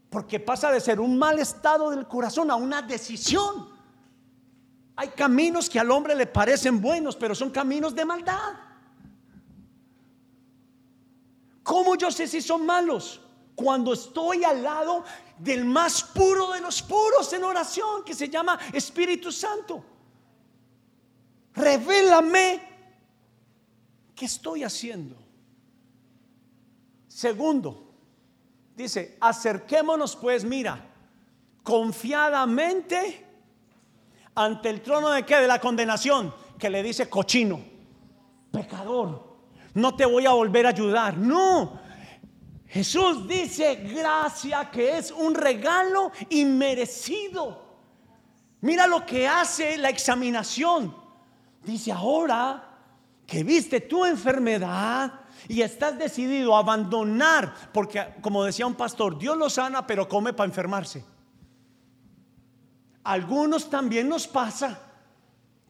Porque 0.09 0.39
pasa 0.39 0.71
de 0.71 0.79
ser 0.79 0.99
un 0.99 1.19
mal 1.19 1.38
estado 1.38 1.91
del 1.91 2.07
corazón 2.07 2.49
a 2.49 2.55
una 2.55 2.81
decisión. 2.81 3.69
Hay 4.95 5.09
caminos 5.09 5.69
que 5.69 5.79
al 5.79 5.91
hombre 5.91 6.15
le 6.15 6.25
parecen 6.25 6.81
buenos, 6.81 7.15
pero 7.15 7.35
son 7.35 7.51
caminos 7.51 7.93
de 7.93 8.05
maldad. 8.05 8.68
¿Cómo 11.63 11.95
yo 11.95 12.12
sé 12.12 12.28
si 12.28 12.41
son 12.41 12.65
malos? 12.65 13.22
Cuando 13.56 13.93
estoy 13.93 14.43
al 14.43 14.63
lado 14.63 15.04
del 15.38 15.65
más 15.65 16.04
puro 16.04 16.52
de 16.52 16.62
los 16.62 16.82
puros 16.82 17.32
en 17.34 17.43
oración, 17.43 18.04
que 18.04 18.13
se 18.13 18.30
llama 18.30 18.58
Espíritu 18.72 19.32
Santo. 19.32 19.84
Revélame 21.54 22.62
qué 24.15 24.26
estoy 24.26 24.63
haciendo. 24.63 25.15
Segundo, 27.08 27.89
Dice, 28.80 29.17
acerquémonos 29.19 30.15
pues, 30.15 30.45
mira, 30.45 30.82
confiadamente 31.63 33.26
ante 34.34 34.69
el 34.69 34.82
trono 34.82 35.10
de 35.10 35.26
qué? 35.26 35.36
De 35.36 35.48
la 35.48 35.60
condenación, 35.60 36.34
que 36.58 36.69
le 36.69 36.82
dice 36.82 37.10
cochino, 37.10 37.60
pecador, 38.50 39.29
no 39.73 39.95
te 39.95 40.05
voy 40.05 40.25
a 40.25 40.32
volver 40.32 40.65
a 40.65 40.69
ayudar. 40.69 41.17
No, 41.17 41.79
Jesús 42.67 43.27
dice 43.27 43.75
gracia 43.75 44.69
que 44.69 44.97
es 44.97 45.12
un 45.12 45.34
regalo 45.34 46.12
inmerecido. 46.29 47.67
Mira 48.62 48.86
lo 48.86 49.05
que 49.05 49.27
hace 49.27 49.77
la 49.77 49.89
examinación. 49.89 50.95
Dice 51.63 51.91
ahora 51.91 52.77
que 53.25 53.43
viste 53.43 53.82
tu 53.82 54.05
enfermedad 54.05 55.21
y 55.47 55.62
estás 55.62 55.97
decidido 55.97 56.55
a 56.55 56.60
abandonar, 56.60 57.53
porque 57.73 58.15
como 58.21 58.43
decía 58.43 58.67
un 58.67 58.75
pastor, 58.75 59.17
Dios 59.17 59.38
lo 59.38 59.49
sana, 59.49 59.88
pero 59.88 60.08
come 60.08 60.34
para 60.34 60.47
enfermarse. 60.47 61.03
Algunos 63.03 63.69
también 63.69 64.10
nos 64.10 64.27
pasa 64.27 64.79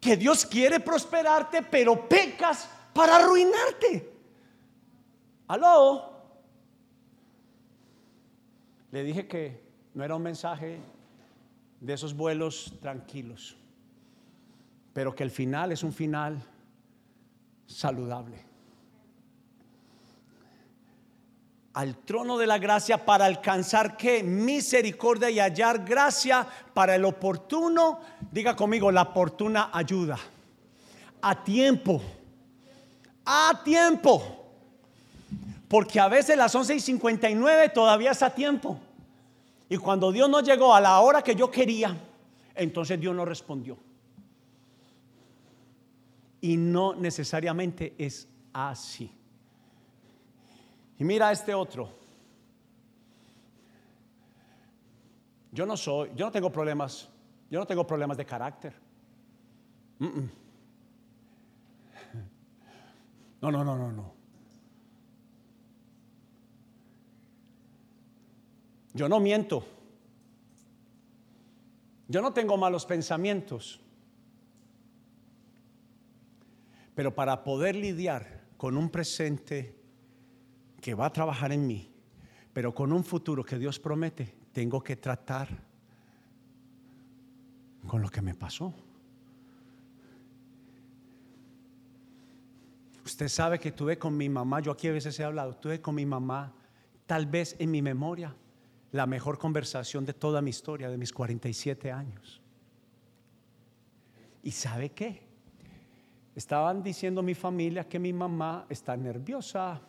que 0.02 0.18
Dios 0.18 0.46
quiere 0.46 0.80
prosperarte, 0.80 1.62
pero 1.62 2.10
pecas 2.10 2.68
para 2.94 3.18
arruinarte. 3.18 4.14
Aló. 5.48 6.10
Le 8.92 9.04
dije 9.04 9.28
que 9.28 9.64
no 9.94 10.04
era 10.04 10.16
un 10.16 10.24
mensaje 10.24 10.80
de 11.80 11.94
esos 11.94 12.16
vuelos 12.16 12.74
tranquilos, 12.82 13.58
pero 14.94 15.16
que 15.16 15.24
el 15.24 15.32
final 15.32 15.72
es 15.72 15.84
un 15.84 15.94
final 15.94 16.42
saludable. 17.66 18.46
Al 21.74 21.98
trono 21.98 22.38
de 22.38 22.48
la 22.48 22.58
gracia 22.58 23.06
para 23.06 23.26
alcanzar 23.26 23.96
que 23.96 24.24
misericordia 24.24 25.30
y 25.30 25.40
hallar 25.40 25.86
gracia 25.86 26.46
para 26.74 26.96
el 26.96 27.06
oportuno, 27.06 28.02
diga 28.32 28.56
conmigo, 28.56 28.92
la 28.92 29.04
oportuna 29.04 29.70
ayuda. 29.72 30.18
A 31.22 31.44
tiempo, 31.44 32.02
a 33.26 33.62
tiempo. 33.64 34.40
Porque 35.68 36.00
a 36.00 36.08
veces 36.08 36.36
las 36.36 36.54
11 36.54 36.76
y 36.76 36.80
59 36.80 37.70
todavía 37.70 38.12
está 38.12 38.28
a 38.28 38.34
tiempo. 38.34 38.80
Y 39.70 39.78
cuando 39.78 40.12
Dios 40.12 40.28
no 40.28 40.42
llegó 40.42 40.74
a 40.74 40.82
la 40.82 41.00
hora 41.00 41.22
que 41.22 41.36
yo 41.36 41.52
quería, 41.52 41.96
entonces 42.56 43.00
Dios 43.00 43.16
no 43.16 43.24
respondió. 43.24 43.78
Y 46.42 46.58
no 46.58 46.96
necesariamente 46.96 47.94
es 47.98 48.28
así. 48.52 49.12
Y 50.98 51.04
mira 51.04 51.32
este 51.32 51.54
otro. 51.54 51.90
Yo 55.52 55.66
no 55.66 55.78
soy, 55.78 56.12
yo 56.16 56.26
no 56.26 56.32
tengo 56.32 56.52
problemas, 56.52 57.08
yo 57.50 57.60
no 57.60 57.66
tengo 57.66 57.86
problemas 57.86 58.18
de 58.18 58.26
carácter. 58.26 58.74
No, 63.42 63.52
no, 63.52 63.64
no, 63.64 63.78
no, 63.78 63.92
no. 63.92 64.14
Yo 68.94 69.08
no 69.08 69.20
miento. 69.20 69.66
Yo 72.08 72.22
no 72.22 72.34
tengo 72.34 72.58
malos 72.58 72.86
pensamientos. 72.86 73.80
Pero 76.96 77.16
para 77.16 77.44
poder 77.44 77.76
lidiar 77.76 78.44
con 78.58 78.76
un 78.76 78.90
presente 78.90 79.80
que 80.82 80.96
va 80.96 81.06
a 81.06 81.14
trabajar 81.14 81.52
en 81.52 81.66
mí, 81.66 81.94
pero 82.52 82.74
con 82.74 82.92
un 82.92 83.04
futuro 83.04 83.44
que 83.44 83.58
Dios 83.58 83.80
promete, 83.80 84.36
tengo 84.52 84.84
que 84.84 84.98
tratar 84.98 85.48
con 87.88 88.02
lo 88.02 88.10
que 88.10 88.22
me 88.22 88.34
pasó. 88.34 88.74
Usted 93.10 93.28
sabe 93.28 93.58
que 93.58 93.72
tuve 93.72 93.98
con 93.98 94.16
mi 94.16 94.30
mamá, 94.30 94.60
yo 94.60 94.72
aquí 94.72 94.88
a 94.88 94.92
veces 94.92 95.20
he 95.20 95.24
hablado, 95.24 95.56
tuve 95.56 95.82
con 95.82 95.96
mi 95.96 96.06
mamá, 96.06 96.54
tal 97.08 97.26
vez 97.26 97.56
en 97.58 97.72
mi 97.72 97.82
memoria, 97.82 98.36
la 98.92 99.08
mejor 99.08 99.40
conversación 99.40 100.06
de 100.06 100.14
toda 100.14 100.44
mi 100.44 100.52
historia, 100.52 100.92
de 100.92 100.98
mis 101.00 101.12
47 101.12 101.92
años. 101.92 102.40
¿Y 104.44 104.52
sabe 104.52 104.92
qué? 104.92 105.28
Estaban 106.36 106.84
diciendo 106.84 107.24
mi 107.24 107.34
familia 107.34 107.90
que 107.90 107.98
mi 107.98 108.14
mamá 108.14 108.68
está 108.70 108.96
nerviosa, 108.96 109.82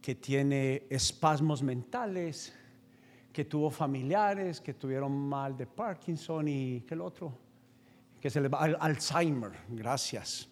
que 0.00 0.16
tiene 0.16 0.88
espasmos 0.90 1.62
mentales, 1.62 2.52
que 3.32 3.44
tuvo 3.44 3.70
familiares 3.70 4.60
que 4.60 4.74
tuvieron 4.74 5.12
mal 5.12 5.56
de 5.56 5.68
Parkinson 5.68 6.48
y 6.48 6.80
que 6.80 6.94
el 6.94 7.00
otro, 7.00 7.32
que 8.20 8.28
se 8.28 8.40
le 8.40 8.48
va 8.48 8.58
Alzheimer, 8.80 9.52
gracias. 9.68 10.48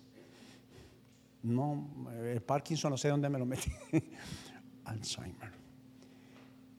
No, 1.43 2.07
el 2.23 2.43
Parkinson 2.43 2.91
no 2.91 2.97
sé 2.97 3.09
dónde 3.09 3.29
me 3.29 3.39
lo 3.39 3.47
metí. 3.47 3.73
Alzheimer. 4.85 5.53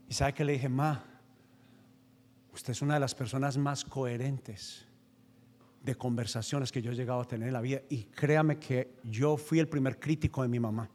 Y 0.08 0.14
sabe 0.14 0.34
que 0.34 0.44
le 0.44 0.54
dije, 0.54 0.70
ma, 0.70 1.04
usted 2.54 2.72
es 2.72 2.82
una 2.82 2.96
de 2.96 3.00
las 3.00 3.16
personas 3.16 3.58
más 3.58 3.86
coherentes 3.86 4.86
de 5.84 5.96
conversaciones 5.96 6.72
que 6.72 6.82
yo 6.82 6.92
he 6.92 6.96
llegado 6.96 7.22
a 7.22 7.26
tener 7.26 7.48
en 7.48 7.54
la 7.54 7.62
vida. 7.62 7.82
Y 7.90 8.04
créame 8.04 8.58
que 8.58 8.96
yo 9.04 9.38
fui 9.38 9.60
el 9.60 9.68
primer 9.68 10.00
crítico 10.00 10.42
de 10.42 10.48
mi 10.48 10.60
mamá. 10.60 10.90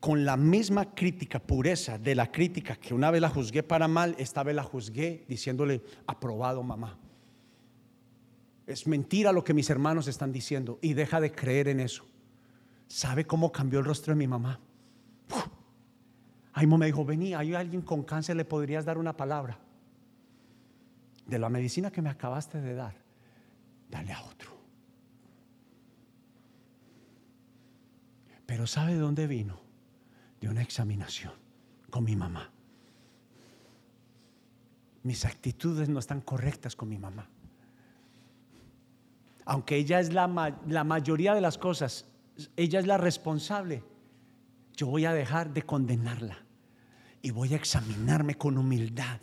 Con 0.00 0.24
la 0.24 0.36
misma 0.36 0.94
crítica, 0.94 1.40
pureza 1.40 1.98
de 1.98 2.14
la 2.14 2.30
crítica 2.30 2.76
que 2.76 2.94
una 2.94 3.10
vez 3.10 3.20
la 3.20 3.28
juzgué 3.28 3.62
para 3.62 3.88
mal, 3.88 4.14
esta 4.18 4.42
vez 4.42 4.54
la 4.54 4.62
juzgué 4.62 5.24
diciéndole, 5.28 5.82
aprobado 6.06 6.62
mamá. 6.62 6.96
Es 8.66 8.86
mentira 8.86 9.32
lo 9.32 9.44
que 9.44 9.54
mis 9.54 9.70
hermanos 9.70 10.08
están 10.08 10.32
diciendo 10.32 10.78
y 10.82 10.94
deja 10.94 11.20
de 11.20 11.32
creer 11.32 11.68
en 11.68 11.80
eso. 11.80 12.04
¿Sabe 12.88 13.24
cómo 13.24 13.52
cambió 13.52 13.78
el 13.78 13.84
rostro 13.84 14.12
de 14.12 14.18
mi 14.18 14.26
mamá? 14.26 14.60
Ay, 16.52 16.66
me 16.66 16.86
dijo, 16.86 17.04
vení, 17.04 17.34
hay 17.34 17.54
alguien 17.54 17.82
con 17.82 18.02
cáncer, 18.02 18.34
le 18.36 18.44
podrías 18.44 18.84
dar 18.84 18.98
una 18.98 19.16
palabra. 19.16 19.58
De 21.26 21.38
la 21.38 21.48
medicina 21.48 21.90
que 21.90 22.00
me 22.00 22.08
acabaste 22.08 22.60
de 22.60 22.74
dar, 22.74 22.96
dale 23.90 24.12
a 24.12 24.22
otro. 24.22 24.56
Pero 28.46 28.66
¿sabe 28.66 28.94
de 28.94 29.00
dónde 29.00 29.26
vino? 29.26 29.60
De 30.40 30.48
una 30.48 30.62
examinación 30.62 31.32
con 31.90 32.04
mi 32.04 32.16
mamá. 32.16 32.50
Mis 35.02 35.24
actitudes 35.24 35.88
no 35.88 35.98
están 35.98 36.20
correctas 36.20 36.74
con 36.74 36.88
mi 36.88 36.98
mamá. 36.98 37.28
Aunque 39.46 39.76
ella 39.76 40.00
es 40.00 40.12
la, 40.12 40.58
la 40.66 40.84
mayoría 40.84 41.34
de 41.34 41.40
las 41.40 41.56
cosas, 41.56 42.04
ella 42.56 42.80
es 42.80 42.86
la 42.86 42.98
responsable, 42.98 43.82
yo 44.74 44.88
voy 44.88 45.06
a 45.06 45.14
dejar 45.14 45.54
de 45.54 45.62
condenarla 45.62 46.44
y 47.22 47.30
voy 47.30 47.54
a 47.54 47.56
examinarme 47.56 48.34
con 48.34 48.58
humildad 48.58 49.20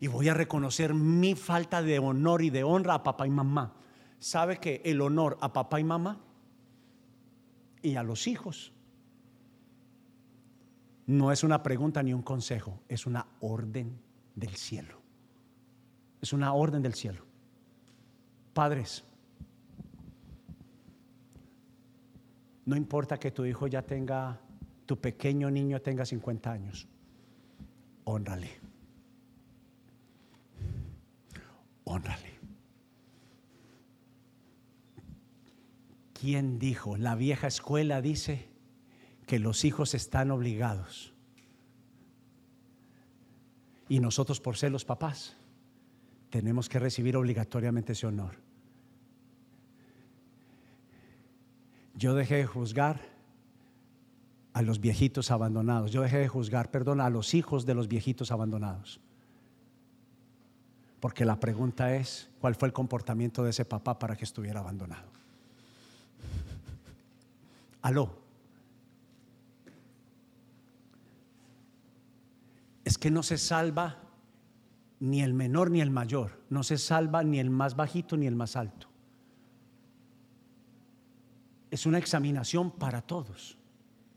y 0.00 0.06
voy 0.06 0.28
a 0.28 0.34
reconocer 0.34 0.94
mi 0.94 1.34
falta 1.34 1.82
de 1.82 1.98
honor 1.98 2.42
y 2.42 2.50
de 2.50 2.62
honra 2.62 2.94
a 2.94 3.02
papá 3.02 3.26
y 3.26 3.30
mamá. 3.30 3.74
¿Sabe 4.20 4.58
que 4.58 4.82
el 4.84 5.00
honor 5.00 5.38
a 5.40 5.52
papá 5.52 5.80
y 5.80 5.84
mamá 5.84 6.20
y 7.82 7.96
a 7.96 8.02
los 8.02 8.26
hijos 8.26 8.72
no 11.06 11.32
es 11.32 11.42
una 11.42 11.62
pregunta 11.62 12.02
ni 12.02 12.12
un 12.12 12.22
consejo, 12.22 12.80
es 12.88 13.06
una 13.06 13.26
orden 13.40 13.98
del 14.34 14.54
cielo? 14.56 15.00
Es 16.20 16.32
una 16.32 16.52
orden 16.52 16.82
del 16.82 16.94
cielo. 16.94 17.24
Padres, 18.52 19.04
no 22.68 22.76
importa 22.76 23.18
que 23.18 23.30
tu 23.30 23.46
hijo 23.46 23.66
ya 23.66 23.80
tenga, 23.80 24.38
tu 24.84 25.00
pequeño 25.00 25.50
niño 25.50 25.80
tenga 25.80 26.04
50 26.04 26.52
años 26.52 26.86
honrale. 28.04 28.50
Honrale. 31.84 32.34
¿Quién 36.12 36.58
dijo? 36.58 36.98
La 36.98 37.14
vieja 37.14 37.46
escuela 37.46 38.02
dice 38.02 38.50
que 39.26 39.38
los 39.38 39.64
hijos 39.64 39.94
están 39.94 40.30
obligados. 40.30 41.14
Y 43.88 44.00
nosotros 44.00 44.40
por 44.40 44.58
ser 44.58 44.72
los 44.72 44.84
papás 44.84 45.38
tenemos 46.28 46.68
que 46.68 46.78
recibir 46.78 47.16
obligatoriamente 47.16 47.92
ese 47.92 48.06
honor. 48.06 48.47
Yo 51.98 52.14
dejé 52.14 52.36
de 52.36 52.46
juzgar 52.46 53.00
a 54.54 54.62
los 54.62 54.80
viejitos 54.80 55.30
abandonados. 55.30 55.90
Yo 55.90 56.02
dejé 56.02 56.18
de 56.18 56.28
juzgar, 56.28 56.70
perdón, 56.70 57.00
a 57.00 57.10
los 57.10 57.34
hijos 57.34 57.66
de 57.66 57.74
los 57.74 57.88
viejitos 57.88 58.30
abandonados. 58.30 59.00
Porque 61.00 61.24
la 61.24 61.38
pregunta 61.38 61.94
es, 61.94 62.30
¿cuál 62.40 62.54
fue 62.54 62.68
el 62.68 62.72
comportamiento 62.72 63.44
de 63.44 63.50
ese 63.50 63.64
papá 63.64 63.98
para 63.98 64.16
que 64.16 64.24
estuviera 64.24 64.60
abandonado? 64.60 65.08
Aló. 67.82 68.28
es 72.88 72.96
que 72.96 73.10
no 73.10 73.22
se 73.22 73.36
salva 73.36 73.98
ni 74.98 75.20
el 75.20 75.34
menor 75.34 75.70
ni 75.70 75.82
el 75.82 75.90
mayor, 75.90 76.40
no 76.48 76.62
se 76.62 76.78
salva 76.78 77.22
ni 77.22 77.38
el 77.38 77.50
más 77.50 77.76
bajito 77.76 78.16
ni 78.16 78.26
el 78.26 78.34
más 78.34 78.56
alto. 78.56 78.87
Es 81.78 81.86
una 81.86 81.98
examinación 81.98 82.72
para 82.72 83.00
todos, 83.00 83.56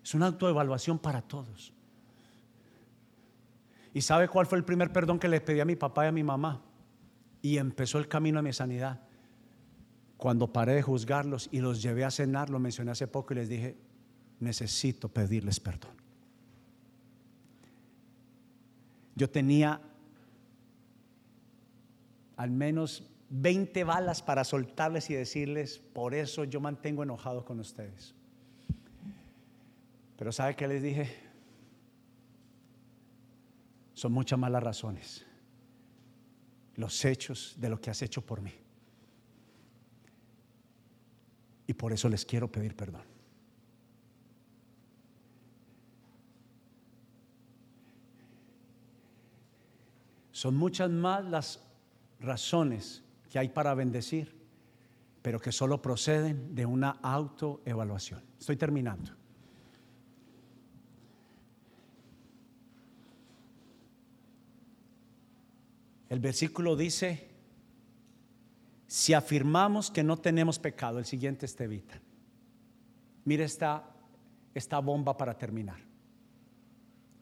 es 0.03 0.15
una 0.15 0.25
autoevaluación 0.25 0.97
para 0.97 1.21
todos. 1.21 1.71
¿Y 3.93 4.01
sabe 4.01 4.27
cuál 4.27 4.47
fue 4.47 4.57
el 4.57 4.63
primer 4.63 4.91
perdón 4.91 5.19
que 5.19 5.27
le 5.27 5.41
pedí 5.41 5.59
a 5.59 5.65
mi 5.65 5.75
papá 5.75 6.05
y 6.05 6.07
a 6.07 6.11
mi 6.11 6.23
mamá? 6.23 6.63
Y 7.39 7.57
empezó 7.57 7.99
el 7.99 8.07
camino 8.07 8.39
a 8.39 8.41
mi 8.41 8.51
sanidad. 8.51 9.01
Cuando 10.17 10.51
paré 10.51 10.73
de 10.73 10.81
juzgarlos 10.81 11.49
y 11.51 11.59
los 11.59 11.83
llevé 11.83 12.03
a 12.03 12.09
cenar, 12.09 12.49
lo 12.49 12.57
mencioné 12.57 12.89
hace 12.89 13.05
poco 13.05 13.35
y 13.35 13.35
les 13.35 13.47
dije, 13.47 13.77
necesito 14.39 15.07
pedirles 15.09 15.59
perdón. 15.59 15.91
Yo 19.13 19.29
tenía 19.29 19.79
al 22.37 22.49
menos 22.49 23.03
20 23.33 23.85
balas 23.85 24.21
para 24.21 24.43
soltarles 24.43 25.09
y 25.09 25.13
decirles, 25.13 25.79
por 25.93 26.13
eso 26.13 26.43
yo 26.43 26.59
mantengo 26.59 27.01
enojado 27.01 27.45
con 27.45 27.61
ustedes. 27.61 28.13
Pero 30.17 30.33
¿sabe 30.33 30.55
qué 30.55 30.67
les 30.67 30.83
dije? 30.83 31.15
Son 33.93 34.11
muchas 34.11 34.37
malas 34.37 34.61
razones. 34.61 35.25
Los 36.75 37.05
hechos 37.05 37.55
de 37.57 37.69
lo 37.69 37.79
que 37.79 37.89
has 37.89 38.01
hecho 38.01 38.21
por 38.21 38.41
mí. 38.41 38.51
Y 41.67 41.73
por 41.73 41.93
eso 41.93 42.09
les 42.09 42.25
quiero 42.25 42.51
pedir 42.51 42.75
perdón. 42.75 43.03
Son 50.33 50.53
muchas 50.57 50.89
más 50.89 51.23
las 51.23 51.63
razones 52.19 53.03
que 53.31 53.39
hay 53.39 53.47
para 53.47 53.73
bendecir, 53.73 54.35
pero 55.21 55.39
que 55.39 55.53
solo 55.53 55.81
proceden 55.81 56.53
de 56.53 56.65
una 56.65 56.89
autoevaluación. 57.01 58.21
Estoy 58.37 58.57
terminando. 58.57 59.13
El 66.09 66.19
versículo 66.19 66.75
dice, 66.75 67.29
si 68.85 69.13
afirmamos 69.13 69.89
que 69.89 70.03
no 70.03 70.17
tenemos 70.17 70.59
pecado, 70.59 70.99
el 70.99 71.05
siguiente 71.05 71.45
es 71.45 71.57
evita. 71.61 72.01
Mire 73.23 73.45
esta, 73.45 73.95
esta 74.53 74.79
bomba 74.79 75.15
para 75.15 75.37
terminar. 75.37 75.79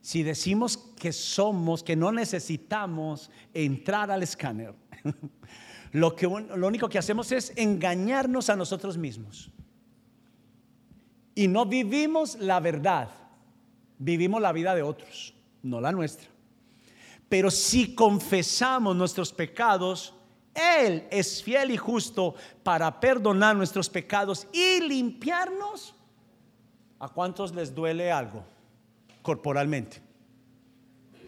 Si 0.00 0.24
decimos 0.24 0.76
que 0.76 1.12
somos, 1.12 1.84
que 1.84 1.94
no 1.94 2.10
necesitamos 2.10 3.30
entrar 3.54 4.10
al 4.10 4.24
escáner, 4.24 4.74
lo, 5.92 6.14
que, 6.14 6.26
lo 6.26 6.66
único 6.66 6.88
que 6.88 6.98
hacemos 6.98 7.32
es 7.32 7.52
engañarnos 7.56 8.48
a 8.50 8.56
nosotros 8.56 8.96
mismos. 8.96 9.50
Y 11.34 11.48
no 11.48 11.66
vivimos 11.66 12.36
la 12.36 12.60
verdad, 12.60 13.08
vivimos 13.98 14.40
la 14.40 14.52
vida 14.52 14.74
de 14.74 14.82
otros, 14.82 15.34
no 15.62 15.80
la 15.80 15.92
nuestra. 15.92 16.28
Pero 17.28 17.50
si 17.50 17.94
confesamos 17.94 18.96
nuestros 18.96 19.32
pecados, 19.32 20.14
Él 20.54 21.06
es 21.10 21.42
fiel 21.42 21.70
y 21.70 21.76
justo 21.76 22.34
para 22.62 23.00
perdonar 23.00 23.56
nuestros 23.56 23.88
pecados 23.88 24.46
y 24.52 24.80
limpiarnos. 24.80 25.94
¿A 26.98 27.08
cuántos 27.08 27.54
les 27.54 27.74
duele 27.74 28.12
algo 28.12 28.44
corporalmente? 29.22 30.02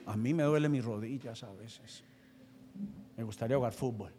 A 0.06 0.16
mí 0.16 0.34
me 0.34 0.42
duele 0.42 0.68
mis 0.68 0.84
rodillas 0.84 1.42
a 1.44 1.52
veces. 1.52 2.02
Me 3.16 3.22
gustaría 3.22 3.56
jugar 3.56 3.72
fútbol. 3.72 4.12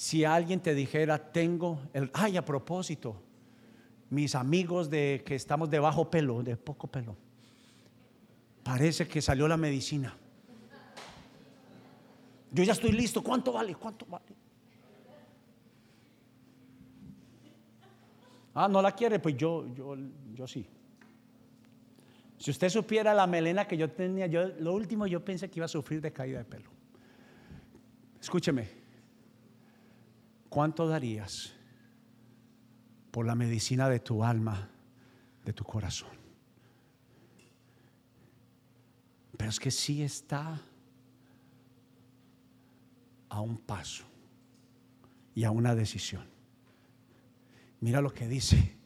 Si 0.00 0.24
alguien 0.24 0.60
te 0.60 0.74
dijera, 0.74 1.30
tengo 1.30 1.78
el, 1.92 2.10
ay, 2.14 2.38
a 2.38 2.42
propósito, 2.42 3.22
mis 4.08 4.34
amigos 4.34 4.88
de 4.88 5.22
que 5.26 5.34
estamos 5.34 5.68
de 5.68 5.78
bajo 5.78 6.10
pelo, 6.10 6.42
de 6.42 6.56
poco 6.56 6.86
pelo, 6.86 7.18
parece 8.62 9.06
que 9.06 9.20
salió 9.20 9.46
la 9.46 9.58
medicina. 9.58 10.16
Yo 12.50 12.64
ya 12.64 12.72
estoy 12.72 12.92
listo, 12.92 13.22
¿cuánto 13.22 13.52
vale? 13.52 13.74
¿Cuánto 13.74 14.06
vale? 14.06 14.24
Ah, 18.54 18.68
no 18.68 18.80
la 18.80 18.92
quiere, 18.92 19.18
pues 19.18 19.36
yo, 19.36 19.66
yo, 19.74 19.98
yo 20.32 20.46
sí. 20.46 20.66
Si 22.38 22.50
usted 22.50 22.70
supiera 22.70 23.12
la 23.12 23.26
melena 23.26 23.68
que 23.68 23.76
yo 23.76 23.90
tenía, 23.90 24.26
yo 24.28 24.48
lo 24.60 24.72
último 24.72 25.06
yo 25.06 25.22
pensé 25.22 25.50
que 25.50 25.58
iba 25.58 25.66
a 25.66 25.68
sufrir 25.68 26.00
de 26.00 26.10
caída 26.10 26.38
de 26.38 26.46
pelo. 26.46 26.70
Escúcheme, 28.18 28.80
¿cuánto 30.50 30.86
darías 30.86 31.54
por 33.10 33.24
la 33.24 33.34
medicina 33.34 33.88
de 33.88 34.00
tu 34.00 34.22
alma, 34.22 34.68
de 35.44 35.54
tu 35.54 35.64
corazón? 35.64 36.10
Pero 39.38 39.48
es 39.48 39.58
que 39.58 39.70
sí 39.70 40.02
está 40.02 40.60
a 43.30 43.40
un 43.40 43.56
paso 43.56 44.04
y 45.34 45.44
a 45.44 45.50
una 45.50 45.74
decisión. 45.74 46.28
Mira 47.80 48.02
lo 48.02 48.12
que 48.12 48.28
dice. 48.28 48.76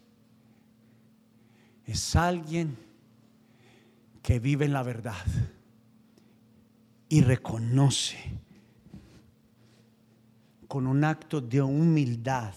Es 1.86 2.14
alguien 2.14 2.78
que 4.22 4.38
vive 4.38 4.64
en 4.64 4.72
la 4.72 4.82
verdad 4.82 5.26
y 7.08 7.22
reconoce 7.22 8.16
con 10.74 10.88
un 10.88 11.04
acto 11.04 11.40
de 11.40 11.62
humildad, 11.62 12.52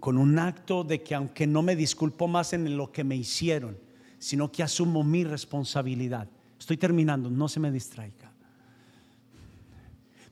con 0.00 0.18
un 0.18 0.36
acto 0.36 0.82
de 0.82 1.00
que 1.00 1.14
aunque 1.14 1.46
no 1.46 1.62
me 1.62 1.76
disculpo 1.76 2.26
más 2.26 2.52
en 2.54 2.76
lo 2.76 2.90
que 2.90 3.04
me 3.04 3.14
hicieron, 3.14 3.78
sino 4.18 4.50
que 4.50 4.64
asumo 4.64 5.04
mi 5.04 5.22
responsabilidad. 5.22 6.28
Estoy 6.58 6.76
terminando, 6.76 7.30
no 7.30 7.46
se 7.46 7.60
me 7.60 7.70
distraiga. 7.70 8.32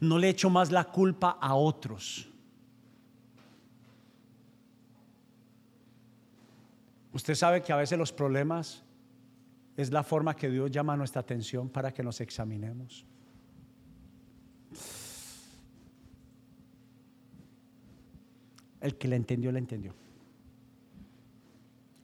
No 0.01 0.19
le 0.19 0.31
echo 0.31 0.51
más 0.51 0.73
la 0.73 0.83
culpa 0.83 1.39
a 1.41 1.55
otros. 1.55 2.29
Usted 7.13 7.37
sabe 7.37 7.63
que 7.63 7.73
a 7.73 7.77
veces 7.77 7.97
los 7.97 8.11
problemas 8.11 8.83
es 9.77 9.93
la 9.93 10.03
forma 10.03 10.35
que 10.35 10.51
Dios 10.51 10.69
llama 10.69 10.97
nuestra 10.97 11.21
atención 11.21 11.69
para 11.69 11.95
que 11.95 12.03
nos 12.03 12.21
examinemos. 12.21 13.07
El 18.87 18.95
que 18.95 19.09
le 19.09 19.17
entendió, 19.17 19.51
le 19.51 19.59
entendió. 19.59 19.93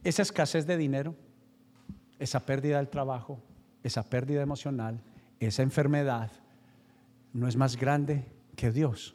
Esa 0.03 0.23
escasez 0.23 0.67
de 0.67 0.77
dinero, 0.77 1.15
esa 2.19 2.41
pérdida 2.45 2.79
del 2.79 2.89
trabajo, 2.89 3.41
esa 3.85 4.03
pérdida 4.03 4.43
emocional, 4.43 5.01
esa 5.39 5.63
enfermedad, 5.63 6.33
no 7.33 7.47
es 7.47 7.55
más 7.55 7.77
grande 7.77 8.27
que 8.57 8.73
Dios. 8.73 9.15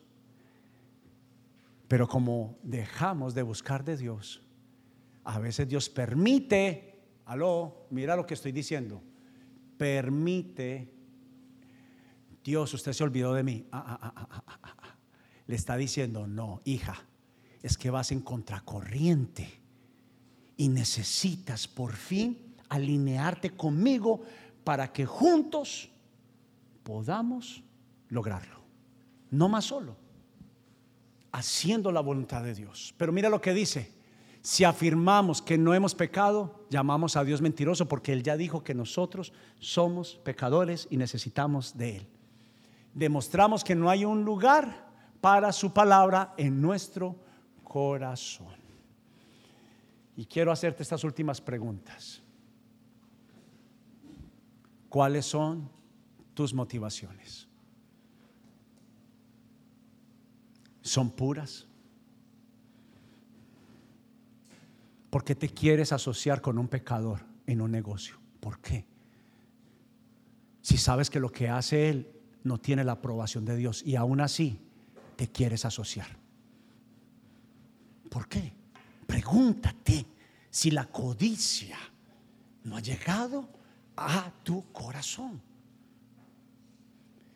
Pero 1.89 2.07
como 2.07 2.57
dejamos 2.63 3.35
de 3.35 3.43
buscar 3.43 3.83
de 3.83 3.97
Dios, 3.97 4.41
a 5.25 5.37
veces 5.37 5.67
Dios 5.67 5.89
permite, 5.89 7.01
aló, 7.25 7.87
mira 7.89 8.15
lo 8.15 8.25
que 8.25 8.35
estoy 8.35 8.53
diciendo, 8.53 9.03
permite, 9.77 10.93
Dios, 12.45 12.73
usted 12.73 12.93
se 12.93 13.03
olvidó 13.03 13.33
de 13.33 13.43
mí. 13.43 13.67
Ah, 13.73 13.99
ah, 14.01 14.27
ah, 14.63 14.95
Le 15.47 15.55
está 15.57 15.75
diciendo, 15.75 16.27
no, 16.27 16.61
hija, 16.63 16.95
es 17.63 17.77
que 17.77 17.89
vas 17.89 18.11
en 18.11 18.21
contracorriente 18.21 19.59
y 20.55 20.69
necesitas 20.69 21.67
por 21.67 21.93
fin 21.93 22.55
alinearte 22.69 23.51
conmigo 23.51 24.21
para 24.63 24.91
que 24.91 25.05
juntos 25.05 25.89
podamos 26.83 27.63
lograrlo. 28.09 28.57
No 29.29 29.49
más 29.49 29.65
solo, 29.65 29.95
haciendo 31.31 31.91
la 31.91 32.01
voluntad 32.01 32.43
de 32.43 32.55
Dios. 32.55 32.93
Pero 32.97 33.11
mira 33.11 33.29
lo 33.29 33.41
que 33.41 33.53
dice. 33.53 33.95
Si 34.41 34.63
afirmamos 34.63 35.41
que 35.41 35.57
no 35.57 35.73
hemos 35.73 35.93
pecado, 35.93 36.65
llamamos 36.69 37.17
a 37.17 37.23
Dios 37.25 37.41
mentiroso 37.41 37.87
porque 37.87 38.13
Él 38.13 38.23
ya 38.23 38.37
dijo 38.37 38.63
que 38.63 38.73
nosotros 38.73 39.33
somos 39.59 40.15
pecadores 40.23 40.87
y 40.89 40.95
necesitamos 40.95 41.77
de 41.77 41.97
Él. 41.97 42.07
Demostramos 42.93 43.65
que 43.65 43.75
no 43.75 43.89
hay 43.89 44.05
un 44.05 44.23
lugar 44.23 44.87
para 45.19 45.51
su 45.51 45.73
palabra 45.73 46.33
en 46.37 46.61
nuestro 46.61 47.17
corazón. 47.67 48.55
Y 50.15 50.25
quiero 50.25 50.51
hacerte 50.51 50.83
estas 50.83 51.03
últimas 51.03 51.41
preguntas. 51.41 52.23
¿Cuáles 54.89 55.25
son 55.25 55.69
tus 56.33 56.53
motivaciones? 56.53 57.47
¿Son 60.81 61.11
puras? 61.11 61.67
¿Por 65.09 65.23
qué 65.23 65.35
te 65.35 65.49
quieres 65.49 65.91
asociar 65.91 66.41
con 66.41 66.57
un 66.57 66.67
pecador 66.67 67.25
en 67.45 67.61
un 67.61 67.71
negocio? 67.71 68.17
¿Por 68.39 68.59
qué? 68.59 68.85
si 70.67 70.77
sabes 70.77 71.09
que 71.09 71.21
lo 71.21 71.31
que 71.31 71.47
hace 71.47 71.87
Él 71.87 72.11
no 72.43 72.57
tiene 72.57 72.83
la 72.83 72.91
aprobación 72.91 73.45
de 73.45 73.55
Dios 73.55 73.81
y 73.85 73.95
aún 73.95 74.19
así 74.19 74.59
te 75.15 75.29
quieres 75.29 75.63
asociar? 75.63 76.26
¿Por 78.09 78.27
qué? 78.27 78.53
Pregúntate 79.05 80.05
si 80.49 80.71
la 80.71 80.85
codicia 80.85 81.77
no 82.63 82.77
ha 82.77 82.81
llegado 82.81 83.47
a 83.95 84.31
tu 84.43 84.71
corazón. 84.71 85.41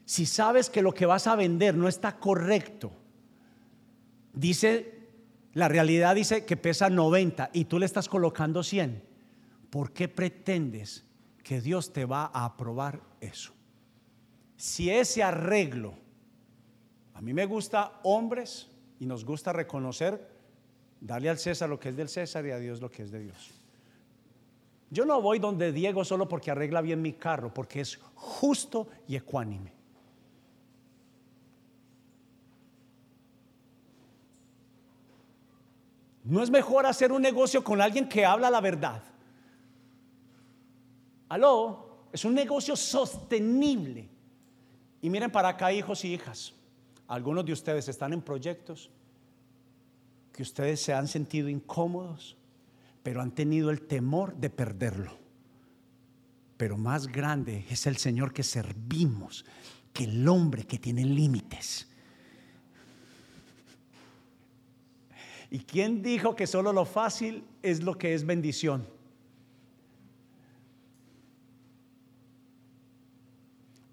Si 0.05 0.25
sabes 0.25 0.69
que 0.69 0.81
lo 0.81 0.93
que 0.93 1.05
vas 1.05 1.27
a 1.27 1.35
vender 1.35 1.75
no 1.75 1.87
está 1.87 2.19
correcto, 2.19 2.91
dice, 4.33 5.09
la 5.53 5.67
realidad 5.67 6.15
dice 6.15 6.45
que 6.45 6.57
pesa 6.57 6.89
90 6.89 7.51
y 7.53 7.65
tú 7.65 7.79
le 7.79 7.85
estás 7.85 8.09
colocando 8.09 8.63
100, 8.63 9.03
¿por 9.69 9.93
qué 9.93 10.07
pretendes 10.07 11.05
que 11.43 11.61
Dios 11.61 11.93
te 11.93 12.05
va 12.05 12.29
a 12.33 12.45
aprobar 12.45 13.01
eso? 13.21 13.53
Si 14.57 14.89
ese 14.89 15.23
arreglo, 15.23 15.93
a 17.13 17.21
mí 17.21 17.33
me 17.33 17.45
gusta 17.45 17.99
hombres 18.03 18.69
y 18.99 19.05
nos 19.05 19.25
gusta 19.25 19.53
reconocer, 19.53 20.30
darle 21.01 21.29
al 21.29 21.39
César 21.39 21.67
lo 21.67 21.79
que 21.79 21.89
es 21.89 21.97
del 21.97 22.07
César 22.07 22.45
y 22.45 22.51
a 22.51 22.59
Dios 22.59 22.79
lo 22.79 22.89
que 22.89 23.03
es 23.03 23.11
de 23.11 23.19
Dios. 23.19 23.51
Yo 24.91 25.05
no 25.05 25.21
voy 25.21 25.39
donde 25.39 25.71
Diego 25.71 26.05
solo 26.05 26.27
porque 26.27 26.51
arregla 26.51 26.81
bien 26.81 27.01
mi 27.01 27.13
carro, 27.13 27.53
porque 27.53 27.81
es 27.81 27.97
justo 28.13 28.87
y 29.07 29.15
ecuánime. 29.15 29.73
¿No 36.23 36.43
es 36.43 36.51
mejor 36.51 36.85
hacer 36.85 37.11
un 37.11 37.21
negocio 37.21 37.63
con 37.63 37.81
alguien 37.81 38.07
que 38.07 38.25
habla 38.25 38.49
la 38.51 38.61
verdad? 38.61 39.01
Aló, 41.29 42.05
es 42.11 42.23
un 42.25 42.35
negocio 42.35 42.75
sostenible. 42.75 44.07
Y 45.01 45.09
miren 45.09 45.31
para 45.31 45.49
acá, 45.49 45.73
hijos 45.73 46.05
y 46.05 46.13
hijas. 46.13 46.53
Algunos 47.07 47.45
de 47.45 47.53
ustedes 47.53 47.87
están 47.87 48.13
en 48.13 48.21
proyectos 48.21 48.91
que 50.33 50.43
ustedes 50.43 50.81
se 50.81 50.93
han 50.93 51.07
sentido 51.07 51.49
incómodos, 51.49 52.37
pero 53.03 53.21
han 53.21 53.31
tenido 53.31 53.69
el 53.69 53.81
temor 53.81 54.35
de 54.35 54.49
perderlo. 54.49 55.17
Pero 56.57 56.77
más 56.77 57.07
grande 57.07 57.65
es 57.69 57.87
el 57.87 57.97
Señor 57.97 58.33
que 58.33 58.43
servimos 58.43 59.45
que 59.93 60.05
el 60.05 60.27
hombre 60.27 60.63
que 60.63 60.77
tiene 60.77 61.03
límites. 61.03 61.87
¿Y 65.49 65.59
quién 65.59 66.01
dijo 66.01 66.35
que 66.35 66.47
solo 66.47 66.71
lo 66.71 66.85
fácil 66.85 67.43
es 67.61 67.83
lo 67.83 67.97
que 67.97 68.13
es 68.13 68.25
bendición? 68.25 68.87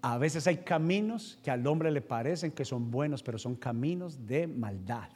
A 0.01 0.17
veces 0.17 0.47
hay 0.47 0.57
caminos 0.57 1.37
que 1.43 1.51
al 1.51 1.67
hombre 1.67 1.91
le 1.91 2.01
parecen 2.01 2.51
que 2.51 2.63
son 2.63 2.89
buenos, 2.89 3.21
pero 3.21 3.37
son 3.37 3.55
caminos 3.55 4.25
de 4.25 4.47
maldad. 4.47 5.09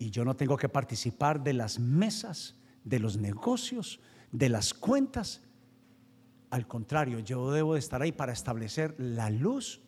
Y 0.00 0.10
yo 0.10 0.24
no 0.24 0.34
tengo 0.34 0.56
que 0.56 0.70
participar 0.70 1.44
de 1.44 1.52
las 1.52 1.78
mesas, 1.78 2.54
de 2.84 2.98
los 2.98 3.18
negocios, 3.18 4.00
de 4.32 4.48
las 4.48 4.72
cuentas. 4.72 5.42
Al 6.48 6.66
contrario, 6.66 7.18
yo 7.18 7.52
debo 7.52 7.74
de 7.74 7.80
estar 7.80 8.00
ahí 8.00 8.10
para 8.10 8.32
establecer 8.32 8.94
la 8.98 9.28
luz 9.28 9.82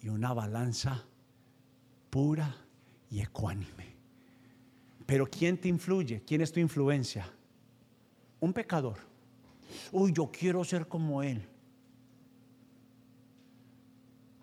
y 0.00 0.08
una 0.10 0.32
balanza 0.32 1.04
pura 2.08 2.54
y 3.10 3.20
ecuánime. 3.20 3.96
Pero 5.06 5.26
¿quién 5.26 5.58
te 5.58 5.66
influye? 5.66 6.22
¿Quién 6.24 6.40
es 6.40 6.52
tu 6.52 6.60
influencia? 6.60 7.26
Un 8.38 8.52
pecador. 8.52 8.98
Uy, 9.90 10.12
yo 10.12 10.30
quiero 10.30 10.62
ser 10.62 10.86
como 10.86 11.20
él. 11.20 11.44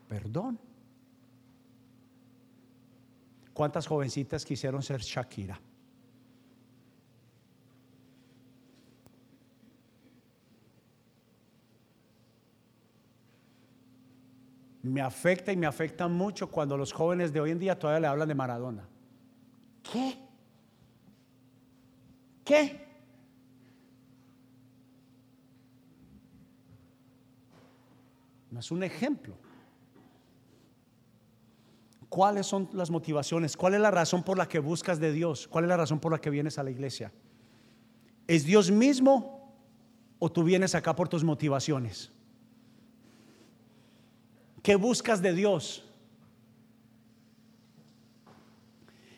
Perdón. 0.09 0.59
¿Cuántas 3.53 3.87
jovencitas 3.87 4.45
quisieron 4.45 4.81
ser 4.81 5.01
Shakira? 5.01 5.59
me 14.83 15.01
afecta 15.01 15.51
y 15.51 15.57
me 15.57 15.67
afecta 15.67 16.07
mucho 16.07 16.49
cuando 16.49 16.75
los 16.75 16.91
jóvenes 16.91 17.31
de 17.31 17.39
hoy 17.39 17.51
en 17.51 17.59
día 17.59 17.77
todavía 17.77 18.01
le 18.01 18.07
hablan 18.07 18.27
de 18.27 18.35
Maradona. 18.35 18.87
¿Qué? 19.83 20.17
¿Qué? 22.43 22.87
No 28.49 28.59
es 28.59 28.71
un 28.71 28.83
ejemplo. 28.83 29.35
¿Cuáles 32.11 32.45
son 32.45 32.67
las 32.73 32.91
motivaciones? 32.91 33.55
¿Cuál 33.55 33.75
es 33.75 33.79
la 33.79 33.89
razón 33.89 34.21
por 34.21 34.37
la 34.37 34.45
que 34.45 34.59
buscas 34.59 34.99
de 34.99 35.13
Dios? 35.13 35.47
¿Cuál 35.47 35.63
es 35.63 35.69
la 35.69 35.77
razón 35.77 36.01
por 36.01 36.11
la 36.11 36.19
que 36.19 36.29
vienes 36.29 36.57
a 36.57 36.63
la 36.63 36.69
iglesia? 36.69 37.09
¿Es 38.27 38.43
Dios 38.43 38.69
mismo 38.69 39.55
o 40.19 40.29
tú 40.29 40.43
vienes 40.43 40.75
acá 40.75 40.93
por 40.93 41.07
tus 41.07 41.23
motivaciones? 41.23 42.11
¿Qué 44.61 44.75
buscas 44.75 45.21
de 45.21 45.31
Dios? 45.33 45.85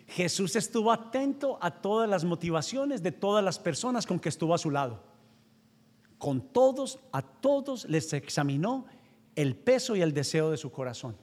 Jesús 0.06 0.56
estuvo 0.56 0.91
atento 0.91 1.58
a 1.62 1.72
todas 1.72 2.08
las 2.08 2.24
motivaciones 2.24 3.02
de 3.02 3.12
todas 3.12 3.44
las 3.44 3.58
personas 3.58 4.06
con 4.06 4.20
que 4.20 4.30
estuvo 4.30 4.54
a 4.54 4.60
su 4.60 4.70
lado. 4.70 5.02
Con 6.20 6.41
todos, 6.41 7.00
a 7.12 7.24
todos 7.24 7.86
les 7.89 8.14
examinó 8.14 8.86
el 9.36 9.56
peso 9.56 9.96
y 9.96 10.04
el 10.04 10.14
deseo 10.14 10.52
de 10.52 10.58
su 10.58 10.72
corazón. 10.72 11.22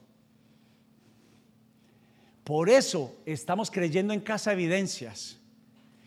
Por 2.43 2.69
eso 2.69 3.15
estamos 3.25 3.69
creyendo 3.69 4.13
en 4.13 4.21
Casa 4.21 4.51
Evidencias 4.51 5.37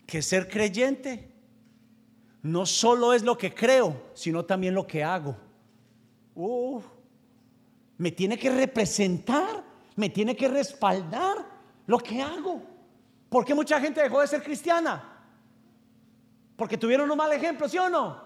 que 0.05 0.21
ser 0.21 0.47
creyente 0.49 1.31
no 2.41 2.65
solo 2.65 3.13
es 3.13 3.23
lo 3.23 3.37
que 3.37 3.53
creo, 3.53 4.11
sino 4.13 4.45
también 4.45 4.75
lo 4.75 4.85
que 4.85 5.03
hago. 5.03 5.35
Uh, 6.35 6.79
me 7.97 8.11
tiene 8.11 8.37
que 8.37 8.51
representar, 8.51 9.63
me 9.95 10.09
tiene 10.09 10.35
que 10.35 10.47
respaldar 10.47 11.37
lo 11.87 11.97
que 11.97 12.21
hago. 12.21 12.61
¿Por 13.29 13.45
qué 13.45 13.55
mucha 13.55 13.79
gente 13.79 14.01
dejó 14.01 14.21
de 14.21 14.27
ser 14.27 14.43
cristiana? 14.43 15.23
Porque 16.55 16.77
tuvieron 16.77 17.09
un 17.09 17.17
mal 17.17 17.31
ejemplo, 17.31 17.67
¿sí 17.67 17.77
o 17.77 17.89
no? 17.89 18.23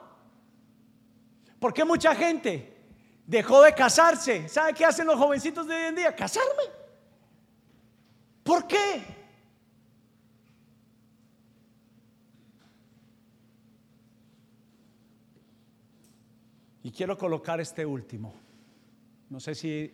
¿Por 1.60 1.74
qué 1.74 1.86
mucha 1.86 2.14
gente 2.16 2.78
dejó 3.26 3.62
de 3.62 3.74
casarse? 3.74 4.50
¿Sabe 4.50 4.74
qué 4.74 4.86
hacen 4.86 5.08
los 5.08 5.18
jovencitos 5.18 5.68
de 5.68 5.76
hoy 5.76 5.84
en 5.84 5.96
día? 5.96 6.16
Casarme. 6.16 6.79
¿Por 8.44 8.68
qué? 8.68 9.20
Y 16.84 16.92
quiero 16.92 17.18
colocar 17.18 17.60
este 17.60 17.86
último. 17.86 18.34
No 19.30 19.40
sé 19.40 19.54
si 19.54 19.92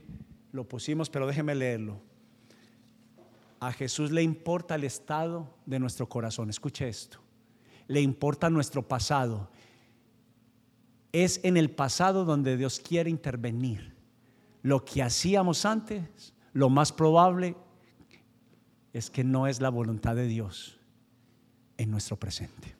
lo 0.51 0.67
pusimos, 0.67 1.09
pero 1.09 1.27
déjeme 1.27 1.53
leerlo. 1.53 1.99
A 3.59 3.73
Jesús 3.73 4.11
le 4.11 4.21
importa 4.21 4.75
el 4.75 4.83
estado 4.83 5.53
de 5.65 5.79
nuestro 5.79 6.07
corazón. 6.07 6.49
Escuche 6.49 6.87
esto. 6.87 7.19
Le 7.87 8.01
importa 8.01 8.49
nuestro 8.49 8.87
pasado. 8.87 9.49
Es 11.11 11.41
en 11.43 11.57
el 11.57 11.69
pasado 11.69 12.25
donde 12.25 12.57
Dios 12.57 12.79
quiere 12.79 13.09
intervenir. 13.09 13.93
Lo 14.61 14.85
que 14.85 15.03
hacíamos 15.03 15.65
antes, 15.65 16.33
lo 16.53 16.69
más 16.69 16.91
probable 16.91 17.55
es 18.95 19.09
que 19.09 19.25
no 19.25 19.45
es 19.45 19.59
la 19.59 19.67
voluntad 19.67 20.15
de 20.15 20.25
Dios 20.25 20.79
en 21.75 21.91
nuestro 21.91 22.17
presente. 22.17 22.77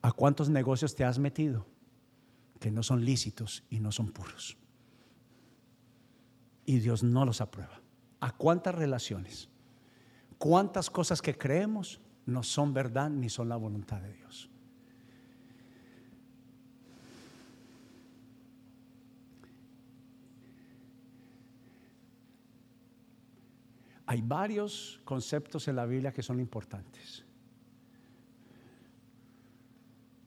¿A 0.00 0.12
cuántos 0.12 0.48
negocios 0.48 0.94
te 0.94 1.02
has 1.02 1.18
metido 1.18 1.66
que 2.60 2.70
no 2.70 2.84
son 2.84 3.04
lícitos 3.04 3.64
y 3.68 3.80
no 3.80 3.90
son 3.90 4.12
puros? 4.12 4.56
Y 6.66 6.78
Dios 6.78 7.02
no 7.02 7.24
los 7.24 7.40
aprueba. 7.40 7.80
¿A 8.20 8.30
cuántas 8.30 8.76
relaciones? 8.76 9.48
¿Cuántas 10.38 10.88
cosas 10.88 11.20
que 11.20 11.36
creemos 11.36 12.00
no 12.26 12.44
son 12.44 12.72
verdad 12.72 13.10
ni 13.10 13.28
son 13.28 13.48
la 13.48 13.56
voluntad 13.56 14.00
de 14.00 14.12
Dios? 14.12 14.50
Hay 24.14 24.22
varios 24.22 25.00
conceptos 25.04 25.66
en 25.66 25.74
la 25.74 25.86
Biblia 25.86 26.12
que 26.12 26.22
son 26.22 26.38
importantes. 26.38 27.24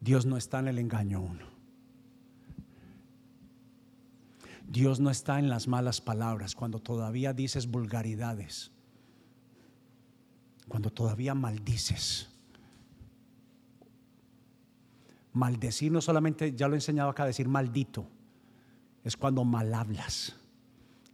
Dios 0.02 0.26
no 0.26 0.36
está 0.36 0.60
en 0.60 0.68
el 0.68 0.78
engaño 0.78 1.22
uno. 1.22 1.46
Dios 4.68 5.00
no 5.00 5.10
está 5.10 5.40
en 5.40 5.48
las 5.48 5.70
malas 5.70 6.02
palabras, 6.02 6.54
cuando 6.54 6.80
todavía 6.80 7.32
dices 7.32 7.68
vulgaridades, 7.68 8.74
cuando 10.68 10.92
todavía 10.92 11.34
maldices, 11.34 12.30
Maldecir 15.32 15.94
no 15.94 16.02
solamente, 16.02 16.54
ya 16.54 16.68
lo 16.68 16.74
he 16.74 16.78
enseñado 16.78 17.10
acá, 17.10 17.24
decir 17.24 17.48
maldito, 17.48 18.06
es 19.06 19.16
cuando 19.16 19.46
mal 19.46 19.74
hablas, 19.74 20.36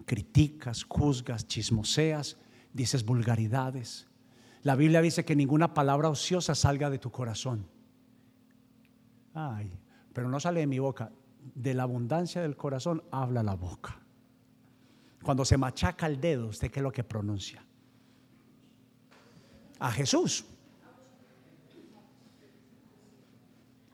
criticas, 0.07 0.86
juzgas, 0.86 1.45
chismoseas, 1.45 2.38
dices 2.74 3.05
vulgaridades. 3.05 4.07
La 4.63 4.76
Biblia 4.76 5.01
dice 5.01 5.24
que 5.24 5.36
ninguna 5.36 5.74
palabra 5.74 6.09
ociosa 6.09 6.55
salga 6.55 6.89
de 6.89 6.99
tu 6.99 7.11
corazón. 7.11 7.67
Ay, 9.34 9.80
pero 10.13 10.30
no 10.30 10.39
sale 10.39 10.61
de 10.61 10.67
mi 10.67 10.80
boca. 10.80 11.11
De 11.55 11.74
la 11.74 11.84
abundancia 11.84 12.41
del 12.41 12.55
corazón 12.55 13.03
habla 13.11 13.43
la 13.43 13.55
boca. 13.55 13.99
Cuando 15.21 15.43
se 15.45 15.57
machaca 15.57 16.07
el 16.07 16.19
dedo, 16.19 16.47
¿usted 16.47 16.71
qué 16.71 16.80
es 16.80 16.84
lo 16.84 16.91
que 16.91 17.03
pronuncia? 17.03 17.63
A 19.80 19.91
Jesús. 19.91 20.45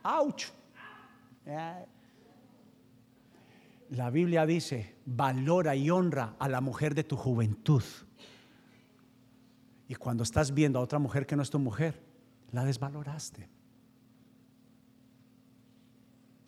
¡Auch! 0.04 0.44
La 3.90 4.10
Biblia 4.12 4.46
dice, 4.46 4.98
valora 5.06 5.76
y 5.76 5.90
honra 5.90 6.36
a 6.38 6.48
la 6.48 6.62
mujer 6.62 6.94
de 6.94 7.04
tu 7.04 7.18
juventud. 7.18 7.84
Y 9.90 9.96
cuando 9.96 10.22
estás 10.22 10.54
viendo 10.54 10.78
a 10.78 10.84
otra 10.84 11.00
mujer 11.00 11.26
que 11.26 11.36
no 11.36 11.42
es 11.42 11.50
tu 11.50 11.58
mujer, 11.58 12.00
la 12.52 12.64
desvaloraste. 12.64 13.50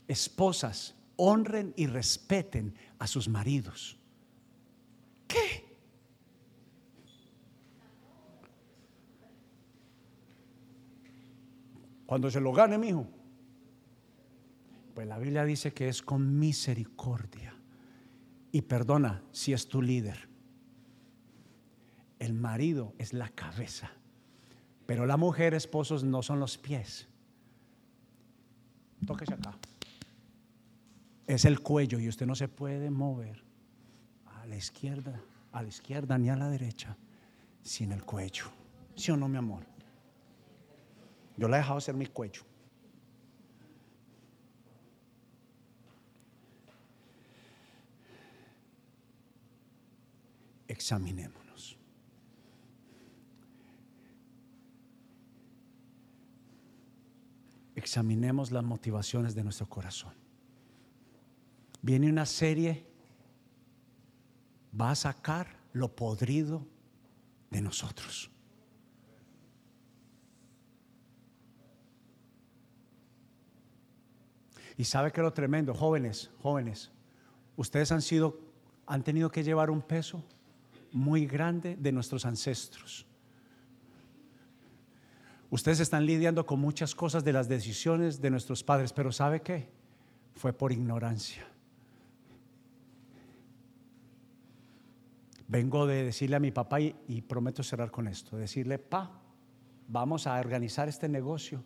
Esposas, 0.08 0.96
honren 1.16 1.74
y 1.76 1.88
respeten 1.88 2.76
a 3.00 3.08
sus 3.08 3.28
maridos. 3.28 3.98
¿Qué? 5.28 5.66
Cuando 12.06 12.30
se 12.30 12.40
lo 12.40 12.54
gane, 12.54 12.78
mi 12.78 12.90
hijo. 12.90 13.08
Pues 14.94 15.08
la 15.08 15.18
Biblia 15.18 15.46
dice 15.46 15.74
que 15.74 15.90
es 15.90 16.04
con 16.04 16.38
misericordia. 16.38 17.56
Y 18.52 18.62
perdona 18.62 19.24
si 19.32 19.52
es 19.52 19.68
tu 19.68 19.82
líder. 19.82 20.31
El 22.22 22.36
marido 22.36 22.94
es 23.00 23.14
la 23.14 23.30
cabeza. 23.30 23.90
Pero 24.86 25.08
la 25.08 25.18
mujer, 25.18 25.56
esposos, 25.56 26.04
no 26.04 26.22
son 26.22 26.40
los 26.40 26.56
pies. 26.56 27.08
Tóquese 29.08 29.34
acá. 29.34 29.58
Es 31.26 31.46
el 31.46 31.62
cuello 31.62 31.98
y 31.98 32.08
usted 32.08 32.28
no 32.28 32.36
se 32.36 32.48
puede 32.48 32.92
mover 32.92 33.44
a 34.28 34.46
la 34.46 34.56
izquierda, 34.56 35.20
a 35.52 35.64
la 35.64 35.70
izquierda 35.70 36.20
ni 36.20 36.30
a 36.30 36.36
la 36.36 36.48
derecha 36.48 36.96
sin 37.64 37.92
el 37.92 38.04
cuello. 38.04 38.52
¿Sí 38.96 39.10
o 39.10 39.18
no, 39.18 39.28
mi 39.28 39.38
amor? 39.38 39.64
Yo 41.38 41.48
la 41.48 41.58
he 41.58 41.62
dejado 41.62 41.80
hacer 41.80 41.96
mi 41.96 42.06
cuello. 42.06 42.44
Examinémonos. 50.68 51.41
Examinemos 57.82 58.52
las 58.52 58.64
motivaciones 58.64 59.34
de 59.34 59.44
nuestro 59.44 59.68
corazón. 59.68 60.14
Viene 61.82 62.12
una 62.12 62.28
serie, 62.28 62.86
va 64.80 64.92
a 64.92 64.96
sacar 64.96 65.48
lo 65.74 65.96
podrido 65.96 66.64
de 67.50 67.60
nosotros. 67.60 68.30
Y 74.78 74.84
sabe 74.84 75.12
que 75.12 75.24
lo 75.24 75.34
tremendo, 75.34 75.74
jóvenes, 75.74 76.30
jóvenes, 76.40 76.92
ustedes 77.56 77.92
han 77.92 78.04
sido, 78.04 78.40
han 78.86 79.04
tenido 79.04 79.32
que 79.32 79.44
llevar 79.44 79.72
un 79.72 79.82
peso 79.82 80.24
muy 80.92 81.26
grande 81.26 81.76
de 81.78 81.92
nuestros 81.92 82.28
ancestros. 82.28 83.08
Ustedes 85.52 85.82
están 85.82 86.06
lidiando 86.06 86.46
con 86.46 86.62
muchas 86.62 86.96
cosas 86.96 87.26
de 87.26 87.34
las 87.34 87.50
decisiones 87.50 88.22
de 88.22 88.32
nuestros 88.32 88.64
padres, 88.64 88.94
pero 88.94 89.12
¿sabe 89.12 89.42
qué? 89.42 89.68
Fue 90.34 90.54
por 90.54 90.72
ignorancia. 90.72 91.46
Vengo 95.50 95.86
de 95.86 96.06
decirle 96.06 96.38
a 96.38 96.40
mi 96.40 96.52
papá 96.52 96.80
y, 96.80 97.22
prometo 97.28 97.64
cerrar 97.64 97.92
con 97.92 98.08
esto, 98.08 98.38
decirle, 98.38 98.80
pa, 98.80 99.12
vamos 99.90 100.26
a 100.26 100.40
organizar 100.40 100.88
este 100.88 101.10
negocio. 101.10 101.62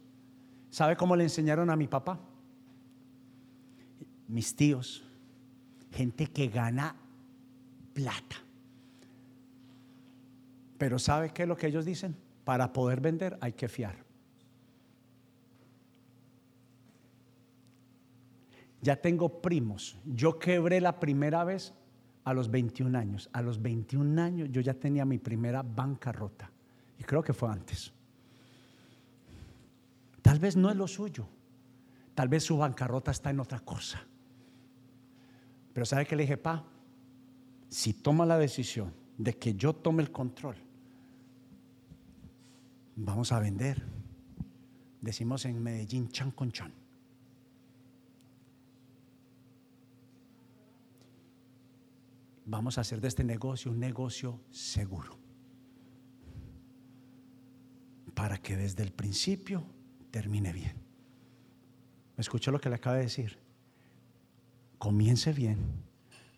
¿Sabe 0.72 0.98
cómo 0.98 1.16
le 1.16 1.24
enseñaron 1.24 1.70
a 1.70 1.76
mi 1.76 1.88
papá? 1.88 2.20
Mis 4.28 4.56
tíos, 4.56 5.06
gente 5.92 6.26
que 6.26 6.48
gana 6.48 6.96
plata. 7.94 8.38
Pero 10.80 10.98
¿sabe 10.98 11.30
qué 11.30 11.44
es 11.44 11.48
lo 11.48 11.56
que 11.56 11.68
ellos 11.68 11.86
dicen? 11.86 12.25
Para 12.46 12.72
poder 12.72 13.02
vender 13.02 13.38
hay 13.42 13.54
que 13.54 13.68
fiar. 13.68 14.06
Ya 18.82 18.96
tengo 18.96 19.42
primos. 19.42 19.98
Yo 20.06 20.38
quebré 20.38 20.80
la 20.80 21.00
primera 21.00 21.44
vez 21.44 21.74
a 22.24 22.34
los 22.34 22.52
21 22.52 22.98
años. 22.98 23.30
A 23.34 23.42
los 23.42 23.60
21 23.60 24.22
años 24.22 24.50
yo 24.52 24.62
ya 24.62 24.76
tenía 24.76 25.06
mi 25.06 25.18
primera 25.18 25.64
bancarrota. 25.64 26.52
Y 27.00 27.04
creo 27.04 27.24
que 27.24 27.34
fue 27.34 27.50
antes. 27.50 27.92
Tal 30.22 30.40
vez 30.40 30.56
no 30.56 30.70
es 30.70 30.76
lo 30.76 30.88
suyo. 30.88 31.28
Tal 32.14 32.28
vez 32.28 32.44
su 32.44 32.58
bancarrota 32.58 33.10
está 33.12 33.32
en 33.32 33.40
otra 33.40 33.60
cosa. 33.60 34.02
Pero 35.74 35.86
¿sabe 35.86 36.06
qué 36.06 36.16
le 36.16 36.24
dije, 36.24 36.38
pa? 36.38 36.64
Si 37.70 37.94
toma 37.94 38.26
la 38.26 38.38
decisión 38.38 38.94
de 39.18 39.34
que 39.38 39.56
yo 39.56 39.74
tome 39.74 40.04
el 40.04 40.12
control, 40.12 40.56
vamos 42.96 43.32
a 43.32 43.40
vender. 43.40 43.84
Decimos 45.02 45.46
en 45.46 45.62
Medellín, 45.62 46.10
chan 46.10 46.32
con 46.32 46.52
chan. 46.52 46.74
Vamos 52.46 52.78
a 52.78 52.82
hacer 52.82 53.02
de 53.02 53.08
este 53.08 53.24
negocio 53.24 53.72
un 53.72 53.80
negocio 53.80 54.40
seguro. 54.52 55.18
Para 58.14 58.38
que 58.38 58.56
desde 58.56 58.84
el 58.84 58.92
principio 58.92 59.66
termine 60.12 60.54
bien. 60.54 60.74
¿Me 62.16 62.22
escuchó 62.22 62.52
lo 62.52 62.60
que 62.62 62.70
le 62.70 62.76
acaba 62.76 62.96
de 62.96 63.04
decir? 63.04 63.38
Comience 64.78 65.34
bien 65.34 65.58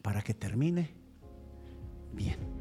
para 0.02 0.22
que 0.22 0.34
termine 0.34 0.90
bien. 2.14 2.57